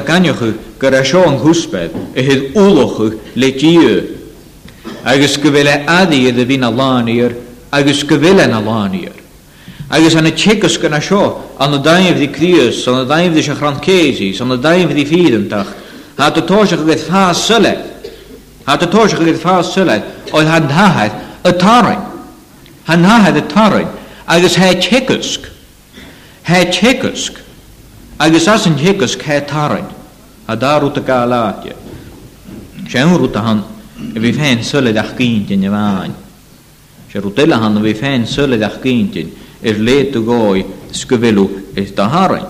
grashon 0.80 1.38
huspet, 1.40 1.90
ehid 2.16 2.54
ulochu 2.56 3.20
le 3.36 4.16
Agis 5.06 5.38
Agus 5.38 5.88
adi 5.88 6.32
de 6.32 6.46
vina 6.46 6.70
lanier. 6.70 7.36
Agus 7.72 8.04
gewille 8.04 8.48
na 8.50 8.60
Agus 9.90 10.16
anna 10.16 10.32
tsekas 10.32 10.82
gan 10.82 11.00
seo 11.00 11.52
an 11.60 11.70
na 11.72 11.78
daimh 11.78 12.16
dí 12.18 12.32
críos 12.34 12.84
san 12.84 12.96
na 12.96 13.06
daimh 13.06 13.36
se 13.40 13.52
chrancéí 13.54 14.34
san 14.36 14.48
na 14.48 14.56
daimh 14.58 14.90
dí 14.92 15.06
fiantach, 15.06 15.68
há 16.18 16.26
atóiseach 16.32 16.84
go 16.84 16.94
fá 16.98 17.32
sulle. 17.34 17.76
Há 18.66 18.74
atóiseach 18.78 19.24
go 19.24 19.34
fá 19.36 19.62
sulle 19.62 20.02
ó 20.32 20.40
han 20.44 20.68
thaid 20.68 21.12
a 21.46 21.52
tarin. 21.54 22.00
Han 22.86 23.04
thaid 23.04 23.38
a 23.38 23.42
tarin 23.48 23.88
agus 24.28 24.56
he 24.56 24.74
tsekas. 24.74 25.46
He 26.48 26.66
tsekas 26.66 27.30
agus 28.20 28.48
as 28.48 28.66
an 28.66 28.74
tsekas 28.78 29.14
he 29.22 29.40
tarin 29.46 29.86
a 30.48 30.58
darúta 30.58 31.00
gá 31.06 31.26
láte. 31.30 31.76
Seanrúta 32.90 33.36
han 33.40 33.60
a 34.16 34.20
bhí 34.20 34.34
féin 34.34 34.64
sulle 34.64 34.98
ach 34.98 35.14
cíntin 35.16 35.64
a 35.68 35.70
bhain. 35.70 36.16
Se 37.14 37.20
rúteile 37.20 37.54
han 37.54 37.78
a 37.78 37.80
bhí 37.80 37.94
féin 37.96 38.26
sulle 38.26 38.60
ach 38.66 38.82
cíntin. 38.82 39.45
is 39.66 39.80
leed 39.80 40.14
te 40.14 40.20
gooi 40.22 40.64
skevelu 40.94 41.48
is 41.76 41.92
de 41.96 42.02
haring. 42.02 42.46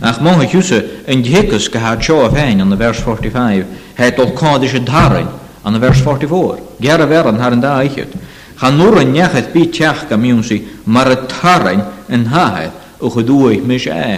Ach 0.00 0.20
moge 0.20 0.46
jusse 0.50 0.80
een 1.06 1.22
djekus 1.22 1.66
ge 1.68 1.78
haar 1.78 1.98
tjoa 1.98 2.30
aan 2.58 2.70
de 2.70 2.76
vers 2.76 2.98
45, 2.98 3.66
het 3.94 4.18
al 4.18 4.32
kadische 4.32 4.82
darin 4.82 5.26
aan 5.62 5.72
de 5.72 5.78
vers 5.78 6.00
44. 6.00 6.62
Gerre 6.80 7.06
weren 7.06 7.36
haar 7.36 7.52
en 7.52 7.60
da 7.60 7.78
eichet. 7.80 8.12
Ga 8.54 8.70
nur 8.70 8.96
een 9.00 9.12
nechet 9.12 9.52
bi 9.52 9.68
tjach 9.70 10.06
kamiunsi, 10.08 10.66
maar 10.84 11.08
het 11.08 11.32
darin 11.42 11.82
en 12.06 12.24
hahet, 12.26 12.70
o 12.98 13.10
gedoe 13.10 13.60
mis 13.64 13.86
Eh, 13.86 14.16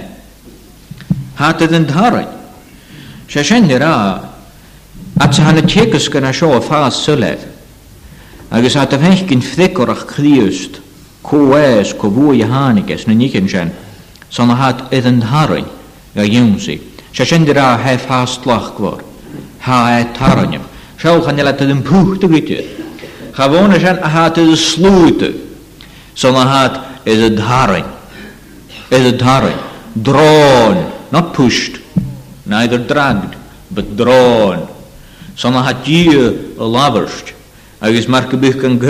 Hat 1.34 1.60
het 1.60 1.70
een 1.72 1.86
darin. 1.86 2.26
Se 3.26 3.42
sen 3.42 3.70
ra, 3.78 4.22
at 5.18 5.34
se 5.34 5.40
hanne 5.42 5.64
tjekus 5.64 6.08
ge 6.08 6.20
haar 6.22 6.32
tjoa 6.32 6.60
faas 6.60 7.02
sulet. 7.02 7.46
Agus 8.48 8.72
de 8.72 8.78
a 8.78 8.98
fechkin 8.98 9.42
flikkorach 9.42 10.04
kriust. 10.04 10.80
Cwes, 11.26 11.92
cwfwy 11.99 12.45
haniges, 12.47 13.06
na 13.06 13.12
nigen 13.14 13.49
sen, 13.50 13.73
son 14.30 14.49
hat 14.54 14.85
eden 14.95 15.21
harin, 15.26 15.64
ja 16.14 16.23
ywmsi. 16.23 16.78
Se 17.12 17.25
sen 17.25 17.45
dira 17.45 17.76
hef 17.83 18.04
has 18.09 18.38
tlach 18.42 18.73
gwr, 18.76 19.00
ha 19.66 19.78
e 19.99 20.06
taranyam. 20.14 20.62
Siol 21.00 21.25
chan 21.25 21.38
ilat 21.42 21.64
ydyn 21.64 21.83
pwchtw 21.87 22.30
gytio. 22.30 22.62
Chafona 23.35 23.80
sen 23.83 23.99
a 23.99 24.09
hat 24.09 24.38
iddyn 24.38 24.54
slwytu, 24.61 25.33
son 26.14 26.38
hat 26.47 26.78
iddyn 27.06 27.42
harin. 27.42 27.88
Iddyn 28.95 29.18
harin. 29.26 29.59
Drawn, 29.97 30.78
not 31.11 31.35
pushed, 31.35 31.80
neither 32.47 32.78
dragged, 32.78 33.35
but 33.73 33.97
drawn. 33.99 34.62
Son 35.35 35.59
hat 35.59 35.83
diw 35.83 36.30
y 36.54 36.71
laferst, 36.71 37.35
agos 37.83 38.06
mar 38.06 38.30
gudem 38.30 38.62
gan 38.62 38.80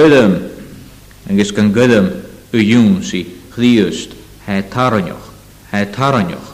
kan 1.54 1.72
gudem 1.72 2.12
y 2.52 2.62
ywmsi 2.74 3.26
chdiust 3.54 4.14
he 4.46 4.62
taranioch, 4.62 5.28
he 5.72 5.84
taranioch. 5.86 6.52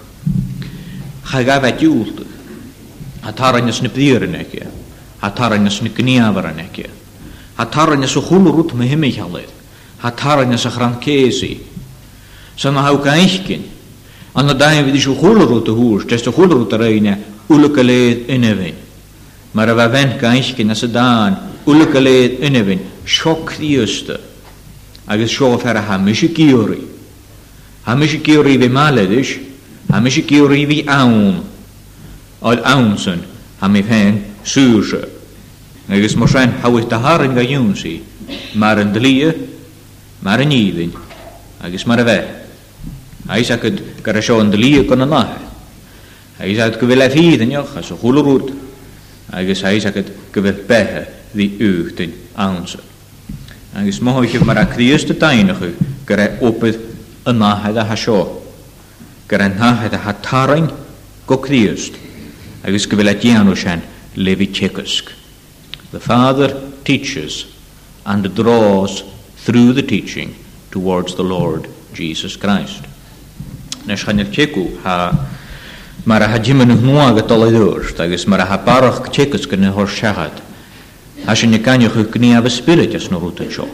Cha 1.31 1.43
gaf 1.43 1.63
at 1.65 1.83
e 1.83 1.87
ywldu, 1.87 2.27
a 3.23 3.33
taranios 3.33 3.83
na 3.83 3.89
bdyr 3.93 4.25
yn 4.27 4.35
egia, 4.41 4.69
a 5.21 5.31
taranios 5.31 5.79
na 5.83 5.91
gniafar 5.91 6.49
yn 6.53 6.61
egia, 6.65 6.89
a 7.59 7.67
taranios 7.67 8.17
o 8.17 8.23
chwlwr 8.25 8.55
wrth 8.63 8.75
my 8.75 8.89
hymig 8.89 9.19
halyd, 9.21 9.53
a 10.03 10.11
taranios 10.13 10.65
a 10.67 10.71
chran 10.73 10.97
cesi. 11.05 11.59
Sa 12.57 12.71
na 12.71 12.89
gan 12.97 13.19
eichgyn, 13.21 13.65
a 14.35 14.43
na 14.43 14.53
daim 14.55 14.87
fydd 14.87 14.97
eisiau 14.97 15.17
chwlwr 15.21 15.51
wrth 15.59 15.69
y 15.73 15.77
hwrs, 15.79 16.09
tes 16.11 16.25
o 16.29 16.33
chwlwr 16.33 16.63
wrth 16.65 16.77
yr 16.79 16.87
eina, 16.89 17.19
ulwgaledd 17.53 18.27
yn 18.33 18.45
efin. 18.49 18.81
Mae'r 19.53 19.75
afafen 19.77 20.17
gan 20.21 20.39
eichgyn 20.41 20.73
as 20.73 20.85
y 20.89 20.93
dan, 20.95 21.37
ulwgaledd 21.69 22.41
yn 22.49 22.57
efin, 22.63 22.85
sioc 23.05 23.53
ddiwstau 23.59 24.21
agus 25.07 25.37
seo 25.37 25.59
ar 25.69 25.77
a 25.77 25.83
hamis 25.83 26.23
y 26.23 26.29
gyrru. 26.29 26.79
Hamis 27.87 28.15
y 28.15 28.19
gyrru 28.21 28.59
fi 28.59 28.69
maledys, 28.69 29.39
hamis 29.91 30.17
y 30.19 30.23
gyrru 30.23 30.67
fi 30.69 30.83
awn. 30.89 31.43
Oed 32.43 32.61
awnsyn, 32.67 33.21
ham 33.61 33.77
i 33.79 33.83
fen 33.83 34.21
sŵrsio. 34.45 35.01
Agus 35.89 36.17
mor 36.17 36.29
sen 36.29 36.55
hawyd 36.63 36.89
da 36.91 36.99
harin 37.05 37.35
ga 37.35 37.43
yw'n 37.43 37.75
si, 37.77 37.97
mar 38.59 38.81
yn 38.83 38.93
dylia, 38.95 39.33
mar 40.23 40.41
yn 40.41 40.51
iddyn, 40.55 40.93
agus 41.63 41.87
mar 41.87 42.01
y 42.01 42.05
fe. 42.07 42.19
Ais 43.31 43.51
ac 43.55 43.63
yd 43.69 43.83
gyda 44.03 44.23
sio 44.23 44.39
yn 44.43 44.51
dylia 44.51 44.83
gan 44.89 45.05
yna. 45.07 45.25
Ais 46.43 46.59
ac 46.65 46.79
gyfel 46.81 47.05
eith 47.07 47.19
iddyn 47.19 47.55
ioch, 47.55 47.75
as 47.79 47.91
o 47.95 47.99
chwlwrwyd. 48.01 48.55
Agus 49.35 49.63
ais 49.67 49.87
ac 49.87 50.01
yd 50.03 50.11
gyfel 50.35 50.55
e 50.55 50.65
behe 50.71 51.05
ddi 51.35 51.51
yw'ch 51.63 51.95
dyn 51.99 52.19
awnsyn 52.43 52.91
agus 53.75 54.01
máisiúh 54.05 54.45
mar 54.45 54.59
a 54.61 54.67
chríiste 54.69 55.17
daanachu 55.17 55.73
gur 56.05 56.21
é 56.21 56.27
obydd 56.45 56.77
yna 57.33 57.53
hedd 57.65 57.79
a 57.81 57.85
hasio. 57.89 58.19
gur 59.29 59.41
yna 59.41 59.71
hedd 59.81 59.95
a 59.95 59.99
ha 59.99 60.47
go 61.27 61.39
chríist, 61.41 61.95
agus 62.65 62.85
go 62.87 62.97
bhfuil 62.97 63.09
a 63.09 63.15
déanú 63.15 63.57
sin 63.57 63.81
levi 64.17 64.49
The 65.93 66.01
Father 66.01 66.49
teaches 66.85 67.47
and 68.05 68.35
draws 68.35 69.05
through 69.45 69.73
the 69.75 69.83
teaching 69.83 70.35
towards 70.71 71.15
the 71.15 71.23
Lord 71.25 71.69
Jesus 71.93 72.37
Christ. 72.37 72.85
Nes 73.87 74.05
chanir 74.05 74.29
Chickú 74.33 74.83
ha 74.85 75.29
mar 76.07 76.23
a 76.23 76.29
ha 76.29 76.39
dimanach 76.39 76.81
nua 76.81 77.11
agat 77.13 77.31
ola 77.31 77.49
dúrt, 77.51 78.01
agus 78.01 78.27
mar 78.27 78.41
a 78.41 78.45
ha 78.47 78.57
barach 78.59 79.13
Chickusk 79.13 79.53
yn 79.53 79.67
y 79.69 79.73
hor 79.77 79.87
a 81.25 81.35
sin 81.37 81.63
canne 81.63 81.89
chu 81.89 82.03
gní 82.11 82.35
a 82.37 82.49
spirit 82.49 82.95
as 82.95 83.09
nóúta 83.09 83.45
seo. 83.51 83.67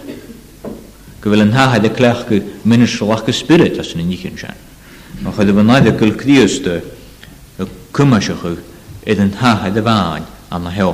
Go 1.21 1.31
bhfuil 1.31 1.40
an 1.40 1.50
thaid 1.52 1.85
a 1.85 1.88
cleach 1.95 2.28
go 2.28 2.40
minisleach 2.64 3.25
go 3.26 3.33
spirit 3.33 3.78
as 3.78 3.95
na 3.95 4.02
nícinn 4.02 4.37
se. 4.38 4.49
A 5.25 5.33
chuid 5.33 5.52
bh 5.55 5.62
naide 5.64 5.95
goilríosta 5.99 6.75
cumaise 7.93 8.35
chu 8.40 8.52
iad 9.07 9.19
an 9.21 9.31
tathaid 9.31 9.76
a 9.76 9.83
bháin 9.83 10.25
an 10.50 10.62
na 10.64 10.71
heo. 10.71 10.93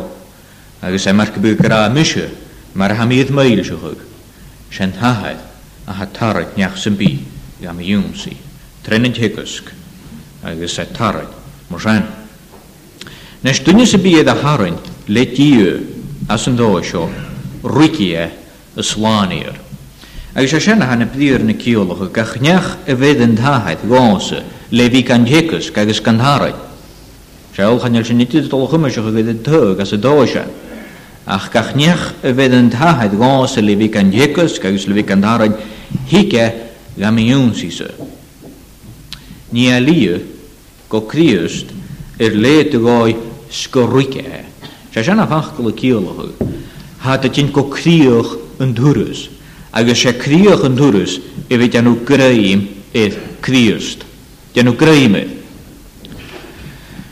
agus 0.81 1.07
é 1.07 1.13
mar 1.13 1.27
go 1.33 1.41
bu 1.41 1.55
gorá 1.57 1.89
miise 1.91 2.31
mar 2.75 2.93
ha 2.95 3.03
haíad 3.05 3.31
mail 3.31 3.65
se 3.65 3.73
chug, 3.75 3.99
sin 4.71 4.93
tathaid 4.93 5.39
a 5.89 5.93
ha 5.93 6.07
tarad 6.07 6.55
neach 6.57 6.77
san 6.79 6.95
bí 6.97 7.19
i 7.61 7.67
am 7.67 7.79
dúmsaí, 7.79 8.37
trennn 8.83 9.11
hiicusc 9.13 9.73
agus 10.45 10.79
é 10.79 10.85
tarad 10.85 11.29
mar 11.69 11.81
sein. 11.81 12.05
Nes 13.43 13.61
dunne 13.61 13.85
sa 13.87 13.99
bí 13.99 14.15
a 14.25 14.35
hain 14.35 14.79
le 15.09 15.25
díú 15.27 15.94
as 16.29 16.47
yn 16.49 16.55
ddod 16.57 16.85
sio 16.89 17.05
rwygiau 17.67 18.31
ysglanir. 18.81 19.57
Ac 20.35 20.41
eisiau 20.45 20.63
sian 20.65 20.81
hanaf 20.83 21.13
ddiwr 21.15 21.43
yn 21.45 21.53
y 21.53 21.57
ciolwch 21.61 22.01
y 22.07 22.11
gachniach 22.17 22.71
y 22.91 22.97
fydd 22.99 23.21
yn 23.27 23.35
dhaid 23.39 23.83
gos 23.91 24.31
le 24.73 24.87
fi 24.93 25.03
gan 25.07 25.27
ddegus 25.29 25.69
gael 25.75 25.93
ysgandharau. 25.93 26.55
Sial 27.55 27.77
chanel 27.83 28.07
sy'n 28.09 28.19
nidydd 28.23 28.49
ddolwch 28.51 28.75
yma 28.79 28.91
sio'ch 28.91 29.11
y 29.13 29.17
fydd 29.19 29.31
y 29.35 29.37
tyg 29.47 29.83
as 29.85 29.93
y 29.95 30.01
ddod 30.03 30.25
sian. 30.33 30.51
gachniach 31.53 32.07
y 32.27 32.33
fydd 32.41 32.57
yn 32.59 32.73
dhaid 32.73 33.15
gos 33.21 33.59
le 33.61 33.77
fi 33.85 33.91
gan 33.95 34.11
ddegus 34.15 34.59
ys 34.59 34.89
le 34.91 34.97
fi 34.97 35.51
hige 36.11 36.47
gam 36.97 37.19
iwn 37.21 37.53
sy'n 37.55 37.71
sy. 37.83 37.91
Ni 39.53 39.71
a 39.77 39.79
liw 39.79 40.19
go 40.89 41.03
criwst 41.05 41.69
er 42.19 42.33
le 42.33 42.65
dy 42.65 42.79
goi 42.81 43.15
sgorwygau. 43.53 44.41
Se 44.95 45.03
sin 45.03 45.19
a 45.19 45.27
fachtal 45.27 45.67
a 45.67 45.73
cíalathe, 45.73 46.31
há 47.03 47.15
a 47.15 47.19
tin 47.21 47.51
go 47.51 47.65
críoch 47.69 48.39
an 48.61 48.73
dúras, 48.75 49.29
agus 49.73 49.99
sé 49.99 50.17
críoch 50.17 50.63
an 50.65 50.77
dúras 50.77 51.19
i 51.51 51.57
bhí 51.59 51.67
deanú 51.69 51.97
gréim 52.07 52.61
iad 52.95 53.17
críost. 53.43 54.05
Deanú 54.55 54.77
gréime. 54.79 55.23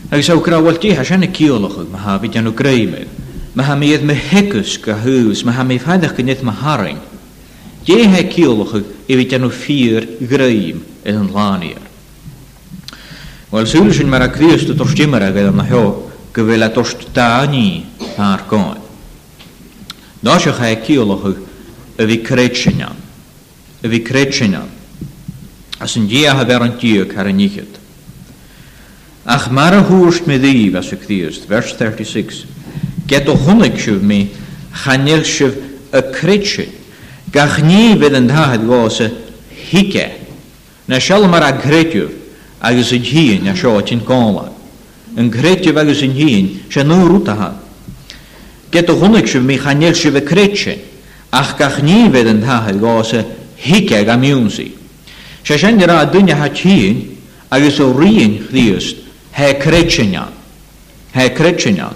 Agus 0.09 0.29
áráhhailtí 0.31 0.95
ha 0.95 1.03
sena 1.03 1.27
cíalacha 1.27 1.83
ma 1.91 1.97
ha 2.05 2.17
bhí 2.21 2.31
deanú 2.31 2.53
gréime. 2.55 3.03
Ma 3.53 3.67
ha 3.67 3.75
mi 3.75 3.91
me 3.97 4.15
hekus 4.15 4.77
ka 4.79 4.95
hús, 5.03 5.43
ma 5.43 5.51
ha 5.51 5.63
mi 5.65 5.75
fhaideach 5.77 6.15
go 6.15 6.23
nid 6.23 6.41
ma 6.41 6.53
haring. 6.55 7.01
Dé 7.85 7.99
he 8.07 8.23
cíalacha 8.31 8.79
i 9.09 9.17
bhí 9.19 9.27
deanú 9.27 9.51
fír 9.51 10.07
gréim 10.23 10.79
iad 11.03 11.19
an 11.35 11.79
Wel, 13.53 13.67
sŵl 13.69 13.91
sy'n 13.93 14.07
mae'r 14.09 14.31
Cristo 14.33 14.73
dros 14.73 14.95
dimmer 14.97 15.21
ag 15.27 15.35
na 15.53 15.61
hio, 15.69 16.09
gohfuilatostaní 16.33 17.85
páráin. 18.17 18.81
Dá 20.23 20.35
se 20.39 20.51
cha 20.57 20.65
cíolachu 20.85 21.31
a 21.99 22.03
bhí 22.07 22.17
créitsean, 22.27 22.93
a 23.83 23.87
bhí 23.87 23.99
créitsean, 24.01 24.67
as 25.79 25.95
an 25.97 26.07
déathe 26.07 26.45
bhar 26.45 26.63
an 26.63 26.71
tíú 26.77 27.05
ar 27.17 27.27
an 27.27 27.49
Ach 29.25 29.49
mar 29.51 29.73
a 29.73 29.81
me 30.25 30.37
dhíh 30.37 30.75
a 30.75 31.47
vers 31.47 31.73
36, 31.77 32.45
Get 33.07 33.27
ó 33.27 33.35
thunig 33.35 33.77
sibh 33.81 34.01
mí 34.01 34.29
chaneil 34.71 35.23
sibh 35.25 35.57
a 35.91 36.01
créitse, 36.01 36.67
gach 37.31 37.59
ní 37.59 37.95
bheith 37.95 38.15
an 38.15 38.27
taiad 38.27 38.63
gása 38.63 39.11
na 40.87 40.99
se 40.99 41.27
mar 41.27 41.43
a 41.43 41.59
agus 42.65 42.91
a 42.91 44.52
ընգրեջը 45.21 45.71
վագզնհին 45.77 46.45
շնու 46.73 46.99
ռուտահա 47.11 47.47
կետո 48.73 48.93
հունեջը 49.01 49.39
մեխանել 49.47 49.97
շվե 50.01 50.21
կրեջը 50.29 50.73
ախկախնի 51.39 51.97
վեդն 52.15 52.39
հահել 52.49 52.79
ach 52.93 53.11
հիկե 53.65 53.99
գամյունսի 54.09 54.65
շաշան 55.49 55.77
դրա 55.81 55.97
դնյա 56.15 56.37
kreetje 56.39 57.51
agus 57.57 57.77
o 57.85 57.91
rin 57.99 58.33
chdiust 58.47 58.97
he 59.37 59.53
krechenian 59.61 60.33
he 61.17 61.27
krechenian 61.37 61.95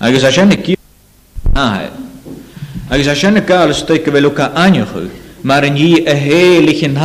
agus 0.00 0.28
a 0.28 0.30
shenne 0.38 0.62
ki 0.64 0.76
ahe 1.56 1.88
agus 2.90 3.06
a 3.12 3.14
shenne 3.22 3.42
kal 3.48 3.72
steke 3.74 4.12
veluka 4.14 4.52
anjuchu 4.54 5.08
maar 5.42 5.64
in 5.64 5.74
hier 5.76 6.02
een 6.06 6.16
heilig 6.28 6.82
in 6.84 6.96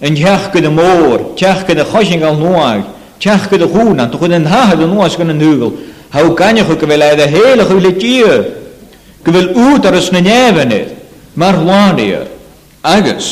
en 0.00 0.16
jach 0.16 0.50
de 0.52 0.70
moor 0.70 1.34
jach 1.36 1.64
de 1.66 1.84
al 1.84 2.90
Tjach 3.20 3.50
gyda 3.52 3.66
hwn, 3.68 4.00
ond 4.00 4.14
chwn 4.16 4.32
yn 4.38 4.46
hahad 4.48 4.80
yn 4.80 4.94
oes 4.96 5.14
gan 5.20 5.28
yn 5.34 5.42
hwgl. 5.44 5.74
Hau 6.14 6.30
gannych 6.36 6.70
o 6.72 6.76
gyfel 6.80 7.04
aedd 7.04 7.20
a 7.20 7.26
heil 7.28 7.60
o'ch 7.60 7.74
wyl 7.76 7.90
tîr. 8.00 8.40
Gyfel 9.26 9.50
wd 9.52 9.88
ar 9.90 9.98
ysna 9.98 10.22
nefynydd. 10.24 10.94
Mae'r 11.38 11.58
lwanir. 11.60 12.22
Agus, 12.82 13.28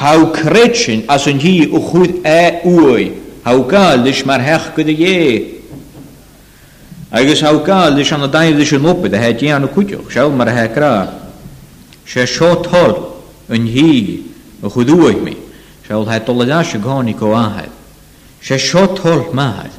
hau 0.00 0.30
cretsin 0.34 1.04
as 1.12 1.28
yn 1.28 1.42
hi 1.44 1.68
o 1.76 1.82
chwyd 1.90 2.16
e 2.24 2.42
wy. 2.64 3.10
Hau 3.44 3.66
gael 3.68 4.06
dys 4.08 4.24
mae'r 4.28 4.46
hech 4.48 4.70
gyda 4.78 4.96
ie. 4.96 5.20
Agus 7.20 7.44
hau 7.44 7.58
gael 7.68 8.00
dys 8.00 8.14
anna 8.16 8.32
dain 8.32 8.56
dys 8.56 8.72
yn 8.80 8.88
opyd 8.88 9.12
a 9.14 9.20
hedi 9.26 9.52
anna 9.52 9.68
cwtioch. 9.76 10.08
Siaw 10.12 10.32
mae'r 10.40 10.54
hech 10.56 10.80
ra. 10.86 10.94
Se 12.08 12.24
sio 12.26 12.54
tol 12.64 12.96
yn 13.52 13.68
hi 13.68 13.98
o 14.64 14.72
chwyd 14.72 14.96
wyg 15.02 15.20
mi. 15.28 15.36
Siaw 15.84 16.06
hei 16.10 16.24
dolydash 16.26 16.78
y 16.80 16.80
goni 16.88 17.12
go 17.14 17.34
ahau 17.36 17.67
sé 18.42 18.58
seo 18.58 18.86
thol 18.94 19.28
maid, 19.34 19.72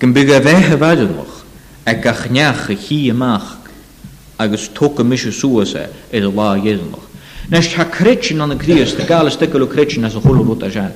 gyn 0.00 0.12
byg 0.14 0.30
a 0.34 0.40
bheithe 0.40 0.76
bhadanoch 0.80 1.44
a 1.86 1.94
gachneach 1.94 2.68
a 2.70 2.74
chi 2.76 3.10
amach 3.10 3.58
agus 4.38 4.70
tóca 4.74 5.02
mis 5.04 5.22
suasa 5.30 5.86
iad 6.12 6.24
a 6.24 6.30
lá 6.34 6.56
dhéanamach. 6.56 7.06
Nes 7.50 7.68
tá 7.72 7.84
cretin 7.84 8.40
an 8.40 8.48
na 8.50 8.56
críos 8.56 8.96
de 8.96 9.04
gálas 9.04 9.36
deú 9.36 9.66
cretin 9.68 10.04
as 10.04 10.14
a 10.16 10.20
cholamút 10.20 10.62
a 10.62 10.70
sean. 10.70 10.92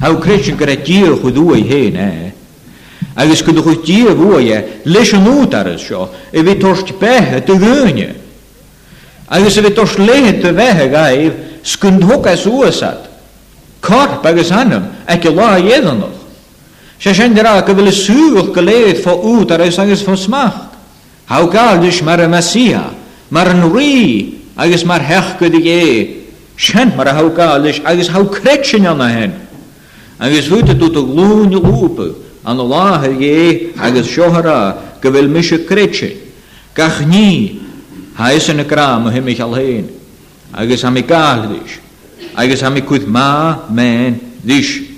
Tá 0.00 0.08
cretin 0.20 0.56
gur 0.56 0.68
a 0.70 0.76
dír 0.76 1.08
e, 1.12 1.30
dúa 1.32 1.56
héin 1.56 1.96
é. 1.96 2.32
Agus 3.16 3.42
go 3.42 3.52
chu 3.60 3.82
dí 3.84 4.02
bhua 4.04 4.62
leis 4.84 5.12
an 5.14 5.24
útar 5.26 5.78
seo 5.78 6.10
i 6.32 6.42
bhí 6.42 6.58
tost 6.60 6.92
bethe 6.98 7.44
do 7.46 7.56
gúne. 7.58 8.14
Agus 9.28 9.58
a 9.58 9.62
bhí 9.62 9.74
tos 9.74 9.96
léhe 9.96 10.32
do 10.42 10.52
bheitthe 10.52 10.88
gaibh 10.90 11.34
scun 11.62 11.98
thuca 12.00 12.36
suasat 12.36 13.10
kort 13.82 14.22
begus 14.22 14.50
hannum, 14.56 14.84
ekki 15.06 15.30
laa 15.34 15.58
jedanuch. 15.60 16.16
Se 17.00 17.12
sen 17.14 17.34
dira 17.36 17.60
ka 17.62 17.72
vile 17.76 17.90
suuch 17.90 18.54
galeet 18.54 19.02
fo 19.02 19.10
uut 19.10 19.50
ar 19.50 19.60
eis 19.60 19.78
agis 19.78 20.02
fo 20.04 20.14
smacht. 20.14 20.70
Hau 21.26 21.46
gal 21.48 21.80
dus 21.82 22.00
mar 22.02 22.20
a 22.20 22.28
mar 23.30 23.48
an 23.48 23.72
ri, 23.74 24.38
agis 24.56 24.84
mar 24.84 25.00
hechgud 25.00 25.54
ig 25.54 26.22
mar 26.96 27.08
a 27.08 27.12
hau 27.14 27.28
gal 27.34 27.62
dish 27.62 27.80
agis 27.84 28.08
hau 28.08 28.24
kretchen 28.30 28.86
anna 28.86 29.08
hen. 29.08 29.32
Agis 30.20 30.48
hüte 30.48 30.78
tut 30.78 30.96
a 30.96 31.00
gluhun 31.00 31.50
lupu, 31.50 32.14
an 32.46 32.58
a 32.58 32.62
laa 32.62 33.02
ig 33.04 33.74
agis 33.76 34.06
shohara 34.06 35.00
ka 35.00 35.10
vile 35.10 35.26
mishu 35.28 35.66
kretchen. 35.66 36.16
Gach 36.72 37.04
ni, 37.04 37.58
ha 38.14 38.28
eis 38.30 38.48
an 38.48 38.58
alheen. 38.60 39.88
Agis 40.54 40.82
hami 40.84 41.02
gal 41.02 41.58
ma 43.06 43.66
men 43.68 44.18
dish. 44.44 44.90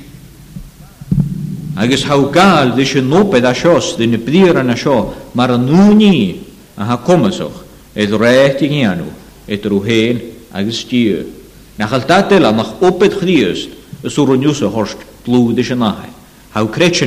Agus 1.77 2.05
haukal 2.05 2.77
dish 2.77 2.95
nope 2.97 3.41
da 3.41 3.53
shos 3.53 3.97
de 3.97 4.07
ne 4.07 4.19
plira 4.19 4.63
na 4.65 4.75
sho 4.77 5.13
mar 5.35 5.49
nuni 5.59 6.45
a 6.79 6.85
ha 6.85 6.97
komasoch 6.99 7.65
et 7.95 8.09
rehtig 8.11 8.71
ianu 8.71 9.07
et 9.49 9.65
ruhen 9.67 10.21
agus 10.53 10.85
tier. 10.87 11.27
Na 11.77 11.89
la 11.91 12.53
mach 12.53 12.81
opet 12.81 13.13
chriest 13.19 13.71
is 14.05 14.17
urunjusa 14.17 14.63
nou, 14.63 14.71
horst 14.71 14.99
plu 15.25 15.53
dish 15.55 15.71
nahe. 15.71 16.09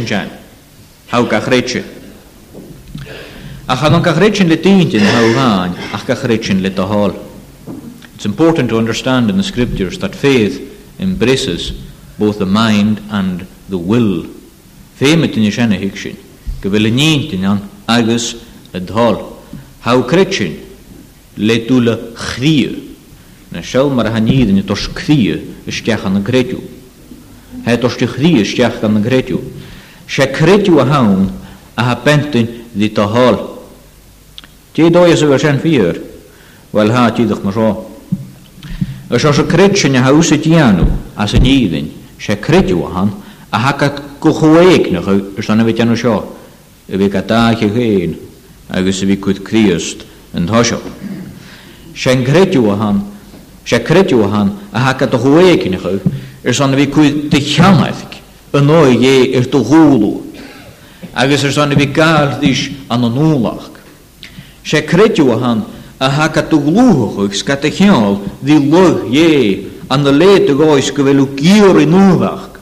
jan. 0.05 0.29
Hau 1.09 1.25
ka 1.25 1.39
kretchen. 1.39 1.85
Ach 3.69 3.79
han 3.79 4.01
ka 4.03 4.11
kretchen 4.13 4.49
le 4.49 4.57
tintin 4.59 4.99
hau 4.99 5.71
ach 5.93 6.05
le 6.05 6.69
tahal. 6.69 7.15
It's 8.17 8.25
important 8.25 8.67
to 8.69 8.79
understand 8.79 9.29
in 9.29 9.37
the 9.37 9.43
scriptures 9.43 9.99
that 9.99 10.15
faith 10.15 10.99
embraces 10.99 11.69
both 12.17 12.39
the 12.39 12.47
mind 12.47 12.99
and 13.11 13.41
the 13.69 13.77
will. 13.77 14.23
Faith 14.97 15.19
met 15.21 15.35
yn 15.37 15.45
ysene 15.45 15.77
hig 15.77 15.93
sin, 16.01 16.15
gyfel 16.63 16.89
yn 16.89 16.97
un 16.97 17.27
dyn 17.29 17.43
an 17.45 17.59
agos 17.85 18.31
y 18.73 18.85
Na 23.47 23.61
siawl 23.63 23.93
Marhanid 23.95 24.41
hanyd 24.49 24.49
yn 24.51 24.57
y 24.59 24.63
dos 24.67 24.89
chrio 24.95 25.37
ysdiach 25.71 26.03
an 26.09 26.17
y 26.17 26.21
grediw. 26.27 26.57
He 27.67 27.75
dos 27.77 27.95
di 27.99 28.07
an 28.09 28.97
y 28.97 29.03
grediw. 29.05 29.37
Se 30.09 30.25
a 30.25 30.85
hawn 30.89 31.29
a 31.77 31.83
ha 31.85 31.95
bentyn 31.95 32.49
ddi 32.75 32.89
ta 32.93 33.05
hol. 33.05 33.37
Ti 34.73 34.89
doi 34.89 35.13
ys 35.13 35.21
yw 35.21 35.35
ysyn 35.37 35.61
ha 36.73 37.09
ti 37.15 37.23
ddech 37.23 37.43
mae 37.45 37.77
Os 39.09 39.23
oes 39.23 39.39
o 39.39 39.45
cred 39.47 39.71
sy'n 39.79 39.95
y 39.95 40.01
haws 40.03 40.33
y 40.35 40.39
dianw 40.43 40.83
as 41.15 41.31
yn 41.37 41.45
iddyn, 41.47 41.85
se 42.19 42.35
cred 42.43 42.67
yw 42.73 42.81
han, 42.91 43.13
a 43.55 43.59
haca 43.67 43.87
gwchweg 44.19 44.89
na 44.91 44.99
chw, 44.99 45.13
ys 45.39 45.47
anna 45.51 45.63
fe 45.63 45.71
dianw 45.77 45.95
sio, 45.97 46.17
y 46.91 46.99
fe 46.99 47.07
gada 47.13 47.43
chi 47.55 47.69
hyn, 47.71 48.17
agos 48.67 48.99
y 49.05 49.11
fe 49.13 49.19
cwyd 49.23 49.39
Criost 49.47 50.03
yn 50.35 50.49
thosio. 50.49 50.81
Se'n 51.97 52.25
cred 52.27 52.51
yw 52.59 52.67
han, 52.81 52.99
se 53.67 53.79
cred 53.87 54.11
yw 54.11 54.27
han, 54.33 54.51
a 54.75 54.83
haca 54.89 55.07
dychweg 55.13 55.63
na 55.71 55.79
chw, 55.85 55.93
ys 56.43 56.59
anna 56.59 56.75
fe 56.81 56.89
cwyd 56.91 57.23
dychianaeth, 57.31 58.03
yn 58.59 58.73
o'i 58.75 58.99
ie 59.07 59.15
i'r 59.39 59.47
dychwlw, 59.53 60.11
agos 61.15 61.47
ys 61.47 61.61
anna 61.63 61.79
fe 61.79 61.87
gael 61.95 62.35
ddys 62.43 62.67
an 62.91 63.07
o'n 63.07 63.15
nŵlach. 63.15 63.71
yw 64.67 65.31
han, 65.39 65.63
aha 65.99 66.25
is 67.31 67.39
skatechel 67.43 68.21
di 68.43 68.59
log 68.69 69.09
ye 69.11 69.67
an 69.89 70.03
de 70.03 70.11
lete 70.11 70.53
goy 70.55 70.79
skvelukior 70.79 71.75
nuhag 71.87 72.57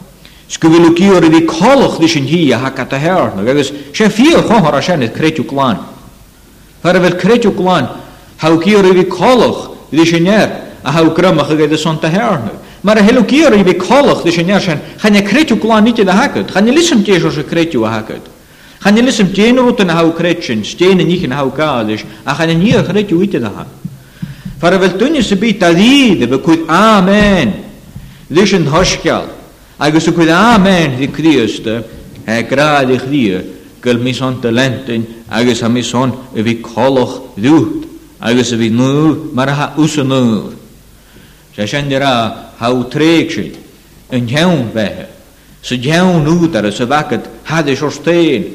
skvelukior 0.48 1.22
vi 1.30 1.46
kolch 1.46 2.00
dishin 2.00 2.24
hi 2.26 2.54
aha 2.54 2.70
kataher 2.72 3.36
no 3.36 3.44
gagas 3.44 3.72
she 3.94 4.08
fiel 4.08 4.42
khohara 4.42 4.82
shanet 4.82 5.14
kretu 5.14 5.46
klan 5.48 5.78
har 6.84 6.94
vel 6.94 7.12
kretu 7.20 7.52
klan 7.56 7.90
haukior 8.40 8.94
vi 8.94 9.04
kolch 9.04 9.70
dishinner 9.92 10.68
aha 10.86 11.02
ukram 11.04 11.38
khage 11.40 11.68
de 11.70 11.76
son 11.78 11.98
taher 12.00 12.40
no 12.46 12.52
maar 12.84 12.96
helukior 13.04 13.52
vi 13.64 13.74
kolch 13.74 14.24
dishinner 14.24 14.62
shan 14.62 14.80
khane 15.02 15.22
kretu 15.28 15.60
klan 15.60 15.84
nit 15.84 15.96
de 15.98 16.06
haket 16.12 16.54
khane 16.54 16.72
lisen 16.74 17.04
tejo 17.04 17.30
she 17.30 17.44
kretju 17.44 17.82
haket 17.84 18.22
Han 18.86 19.00
yn 19.02 19.10
ysym 19.10 19.32
dyn 19.34 19.58
o'r 19.58 19.80
yn 19.82 19.90
haw 19.90 20.12
cretsin, 20.14 20.60
dyn 20.78 21.00
yn 21.02 21.10
eich 21.10 21.24
yn 21.26 21.34
haw 21.34 21.50
gadis, 21.58 22.04
a 22.30 22.36
chan 22.38 22.52
yn 22.54 22.62
eich 22.68 22.86
rhaid 22.94 23.10
yw 23.12 23.24
iddyn 23.26 23.48
ha. 23.50 23.64
Far 24.62 24.76
y 24.78 24.82
fel 24.84 24.94
dyn 25.02 25.16
ysym 25.18 25.40
byd 25.42 25.64
a 25.66 25.72
ddid, 25.74 26.34
amen. 26.70 27.54
Ddys 28.30 28.52
yn 28.54 28.68
hosgial, 28.70 29.26
agos 29.82 30.06
amen 30.12 31.00
ddi 31.00 31.08
Christ, 31.12 31.66
e 32.26 32.36
grad 32.46 32.92
i 32.94 32.98
chdi, 33.02 33.24
gyl 33.82 33.98
mis 34.06 34.22
on 34.22 34.38
talentyn, 34.42 35.02
agos 35.32 35.64
a 35.64 35.70
mis 35.70 35.92
on 35.96 36.14
y 36.36 36.44
fi 36.46 36.56
colwch 36.62 37.16
ddwyd, 37.42 37.88
agos 38.22 38.54
y 38.54 38.58
fi 38.58 38.70
nŵr, 38.70 39.18
mar 39.34 39.50
ha 39.50 39.68
ws 39.82 39.98
y 39.98 40.06
nŵr. 40.06 40.52
Se 41.56 41.66
sy'n 41.66 41.90
dira 41.90 42.14
haw 42.62 42.84
treg 42.94 43.34
sydd, 43.34 43.58
yn 44.14 44.30
iawn 44.30 44.68
fe, 44.78 44.88
sy'n 45.66 45.90
iawn 45.90 46.30
ŵdar, 46.44 46.70
sy'n 46.70 48.54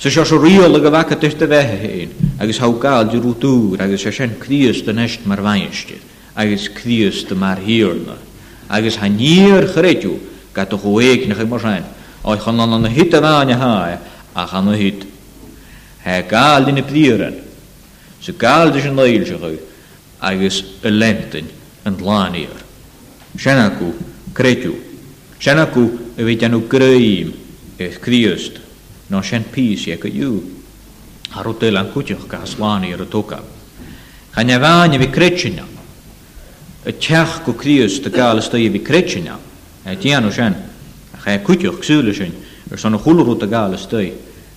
se 0.00 0.10
se 0.10 0.22
riol 0.24 0.74
a 0.76 0.78
go 0.78 0.90
bhacha 0.90 1.14
tuiste 1.14 1.46
bheitthe 1.46 1.76
héin, 1.84 2.08
agus 2.38 2.56
haáil 2.58 3.04
de 3.10 3.18
rútúr 3.20 3.82
agus 3.82 4.00
se 4.00 4.10
sin 4.10 4.30
críos 4.40 4.82
den 4.82 4.96
nest 4.96 5.26
mar 5.26 5.42
bhaiste, 5.42 5.98
agus 6.34 6.70
críos 6.70 7.26
de 7.28 7.34
mar 7.34 7.58
hiorna, 7.58 8.16
agus 8.66 8.96
ha 8.96 9.06
níor 9.08 9.68
chréitiú 9.68 10.16
ga 10.54 10.64
do 10.64 10.78
choéicnach 10.78 11.44
mar 11.46 11.60
sein, 11.60 11.84
á 12.24 12.32
chan 12.42 12.58
an 12.60 12.72
an 12.72 12.86
hit 12.86 13.12
a 13.14 13.20
bhhaine 13.20 14.00
a 14.34 14.72
hit. 14.74 15.04
Tá 16.02 16.22
gáil 16.22 16.64
duna 16.64 16.82
plíran, 16.82 17.34
sa 18.22 18.32
gáil 18.32 18.74
is 18.76 18.84
an 18.86 18.96
éilse 18.96 19.32
is 19.52 19.60
agus 20.18 20.64
a 20.82 20.88
lentain 20.88 21.44
an 21.84 21.96
láíar. 22.00 22.60
Senna 23.38 23.66
acu 23.66 23.92
créitiú, 24.32 24.74
a 27.78 28.69
no 29.10 29.20
shen 29.22 29.44
pis 29.50 29.86
ye 29.86 29.96
ket 29.98 30.12
you 30.12 30.56
harutel 31.30 31.78
an 31.78 31.90
kutjoch 31.92 32.28
ka 32.28 32.44
slani 32.44 32.94
rotoka 32.96 33.42
Hanjavanje 34.34 34.98
vi 34.98 35.06
krečina. 35.10 35.62
Tjach 36.98 37.42
ku 37.44 37.52
krius 37.54 37.98
te 38.02 38.10
kale 38.10 38.40
vikrechina 38.40 38.70
vi 38.72 38.78
krečina. 38.84 39.36
Tjano 40.00 40.30
shen. 40.32 40.54
Ga 41.24 41.38
kutjoch 41.44 41.80
ksule 41.80 42.14
shen. 42.14 42.32
Er 42.70 42.76
son 42.78 42.96
gulru 42.96 43.36
te 43.38 43.48
kale 43.48 43.76
stoje. 43.76 44.12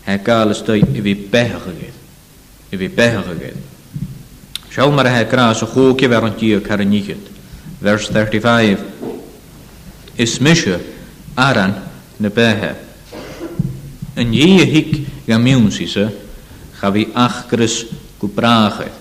Hij 0.06 0.20
kale 0.24 0.54
stoje 0.54 0.86
vi 0.86 1.16
behege. 1.16 1.92
Vi 2.70 2.88
behege. 2.90 3.54
Shalmar 4.72 5.06
hij 5.06 5.26
kraas 5.26 5.62
een 5.62 5.68
goekje 5.68 6.08
waarom 6.08 6.36
tje 6.36 6.62
karaniget. 6.62 7.28
Vers 7.82 8.08
35. 8.08 8.80
Is 10.16 10.40
misje 10.40 10.80
aran 11.34 11.74
ne 12.18 12.30
behe. 12.30 12.76
Yn 14.22 14.30
ie 14.34 14.62
hic 14.70 14.92
gamiwnsise, 15.26 16.04
cha 16.80 16.92
fi 16.94 17.02
achgrys 17.18 17.78
gwbrache. 18.22 18.92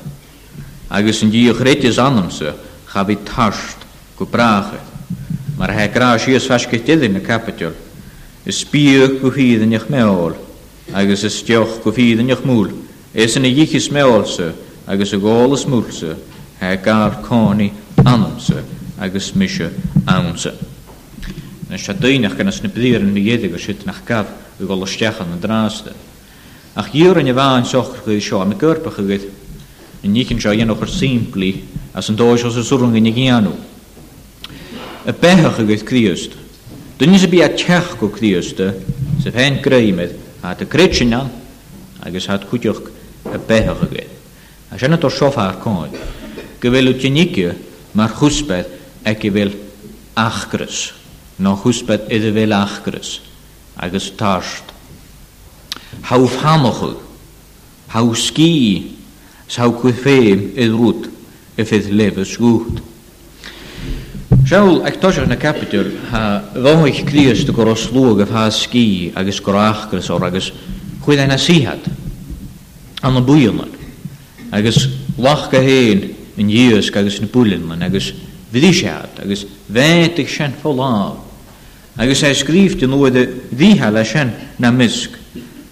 Agus 0.90 1.20
yn 1.25 1.35
ie 1.37 1.53
chretis 1.57 1.98
anamse, 2.01 2.55
cha 2.88 2.92
chafi 3.05 3.18
tasht 3.29 3.85
gwbrache. 4.16 4.81
Mae'r 5.59 5.75
ies 5.85 6.22
sias 6.25 6.46
fasgetydd 6.48 7.05
yn 7.11 7.20
y 7.20 7.25
capitol. 7.27 7.75
Ysbio 8.48 9.11
gwhydd 9.20 9.66
yn 9.68 9.77
eich 9.77 9.85
meol, 9.92 10.33
agus 10.96 11.22
ystioch 11.29 11.77
gwhydd 11.85 12.25
yn 12.25 12.33
eich 12.33 12.42
mŵl. 12.48 12.72
Ys 13.14 13.37
yn 13.38 13.44
y 13.46 13.53
ichus 13.66 13.90
meol 13.92 14.25
se, 14.27 14.48
agus 14.88 15.12
y 15.14 15.20
gol 15.22 15.55
ys 15.55 15.66
mŵl 15.68 15.85
se, 15.94 16.16
he 16.62 16.72
gar 16.83 17.20
coni 17.29 17.68
anamse, 18.03 18.64
agus 18.98 19.35
misio 19.37 19.68
awnse. 20.09 20.57
na 21.73 21.79
siadaineach 21.81 22.35
gan 22.37 22.49
as 22.53 22.59
na 22.63 22.69
blir 22.69 22.99
an 23.01 23.09
mihéidir 23.15 23.55
siit 23.59 23.87
nach 23.89 24.03
gab 24.05 24.29
u 24.61 24.67
go 24.69 24.75
leisteachchan 24.77 25.27
na 25.33 25.39
dráasta. 25.41 25.95
Ach 26.77 26.91
dhéor 26.93 27.17
an 27.17 27.31
bhhain 27.39 27.65
sochar 27.65 28.03
chu 28.05 28.19
seo 28.21 28.43
na 28.45 28.55
ggurpa 28.55 28.93
chuid 28.93 29.25
na 30.05 30.11
nícinn 30.13 30.39
seo 30.41 30.53
dhéanachar 30.53 30.91
siimplíí 30.93 31.65
as 31.95 32.11
an 32.13 32.17
dóis 32.17 32.45
os 32.45 32.59
asúrung 32.61 32.95
in 32.95 33.09
ghéanú. 33.09 33.55
A 35.07 35.13
becha 35.15 35.51
chugus 35.57 35.83
críist. 35.83 36.37
is 37.01 37.21
sa 37.23 37.27
bí 37.27 37.41
a 37.41 37.49
teach 37.49 37.97
go 37.99 38.09
críiste 38.11 38.69
sa 39.25 39.31
féin 39.31 39.63
gréimiid 39.63 40.13
a 40.45 40.53
het 40.55 41.33
agus 42.05 42.27
hat 42.27 42.45
chuideoch 42.51 42.83
a 43.33 43.39
becha 43.39 43.73
agé. 43.81 44.05
A 44.71 44.79
sena 44.79 44.99
tar 44.99 45.11
sofar 45.11 45.57
cáin, 45.57 45.91
go 46.61 46.69
bhfuil 46.69 47.01
tinníice 47.01 47.57
mar 47.95 48.11
chuspeid 48.13 48.67
ag 49.07 49.17
bhfuil 49.25 49.57
nó 51.42 51.55
húspet 51.62 52.11
idir 52.12 52.33
bhfuil 52.33 52.52
achgras 52.52 53.20
agus 53.74 54.11
tarst. 54.16 54.62
Haw 56.00 56.26
hamachu, 56.40 56.94
haw 57.87 58.12
sgi, 58.14 58.83
saw 59.46 59.72
chu 59.81 59.88
féim 59.92 60.52
i 60.55 60.66
rút 60.68 61.09
i 61.57 61.64
fid 61.64 61.90
lefus 61.92 62.37
gút. 62.38 62.81
Sjául 64.46 64.83
ag 64.87 64.98
tóisach 65.00 65.26
na 65.28 65.37
capitol, 65.37 65.90
ha 66.11 66.42
bhóich 66.55 67.02
clías 67.07 67.44
y 67.46 67.52
go 67.52 67.64
roslúg 67.64 68.20
a 68.22 68.26
fá 68.26 68.46
ski 68.50 69.12
agus 69.16 69.40
go 69.40 69.52
achgrys 69.52 70.11
or 70.11 70.24
agus 70.26 70.50
chuid 71.05 71.22
na 71.28 71.38
síhat 71.38 71.87
an 73.02 73.14
na 73.14 73.20
buíanna 73.20 73.68
agus 74.52 74.81
lach 75.18 75.50
go 75.52 75.59
héin 75.62 76.02
in 76.37 76.48
díos 76.48 76.90
agus 76.96 77.20
na 77.20 77.26
búlinna 77.28 77.78
fyddi 78.52 78.70
siad 78.76 79.22
agos 79.24 79.46
bhéintich 79.72 80.28
sin 80.28 80.52
sian 80.61 80.76
láb 80.76 81.32
agus 81.96 82.22
e 82.22 82.26
he 82.26 82.33
skrifte 82.35 82.87
nóide 82.87 83.26
dhíthe 83.50 83.90
lei 83.92 84.05
sin 84.05 84.33
na 84.59 84.70
misc. 84.70 85.11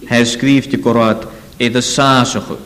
He 0.09 0.23
skrifte 0.25 0.77
gorát 0.77 1.27
iad 1.59 1.75
a 1.75 1.81
sásachu. 1.81 2.57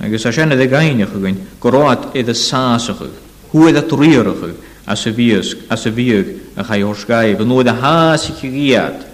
Agus 0.00 0.24
a 0.24 0.32
sinna 0.32 0.54
gaiinecha 0.56 1.20
gin 1.20 1.42
gorát 1.60 2.14
iad 2.14 2.28
a 2.28 2.34
sásachu, 2.34 3.08
huad 3.52 3.76
a 3.76 3.82
tríorachu 3.82 4.52
a 4.86 4.94
sa 4.94 5.10
bhíosc 5.10 5.66
a 5.68 5.76
sa 5.76 5.90
bhíog 5.90 6.26
a 6.56 6.64
cha 6.64 6.74
orsgaib, 6.86 7.38
nóid 7.44 7.68
a 7.68 7.74
háasichi 7.74 8.48
giad 8.50 9.04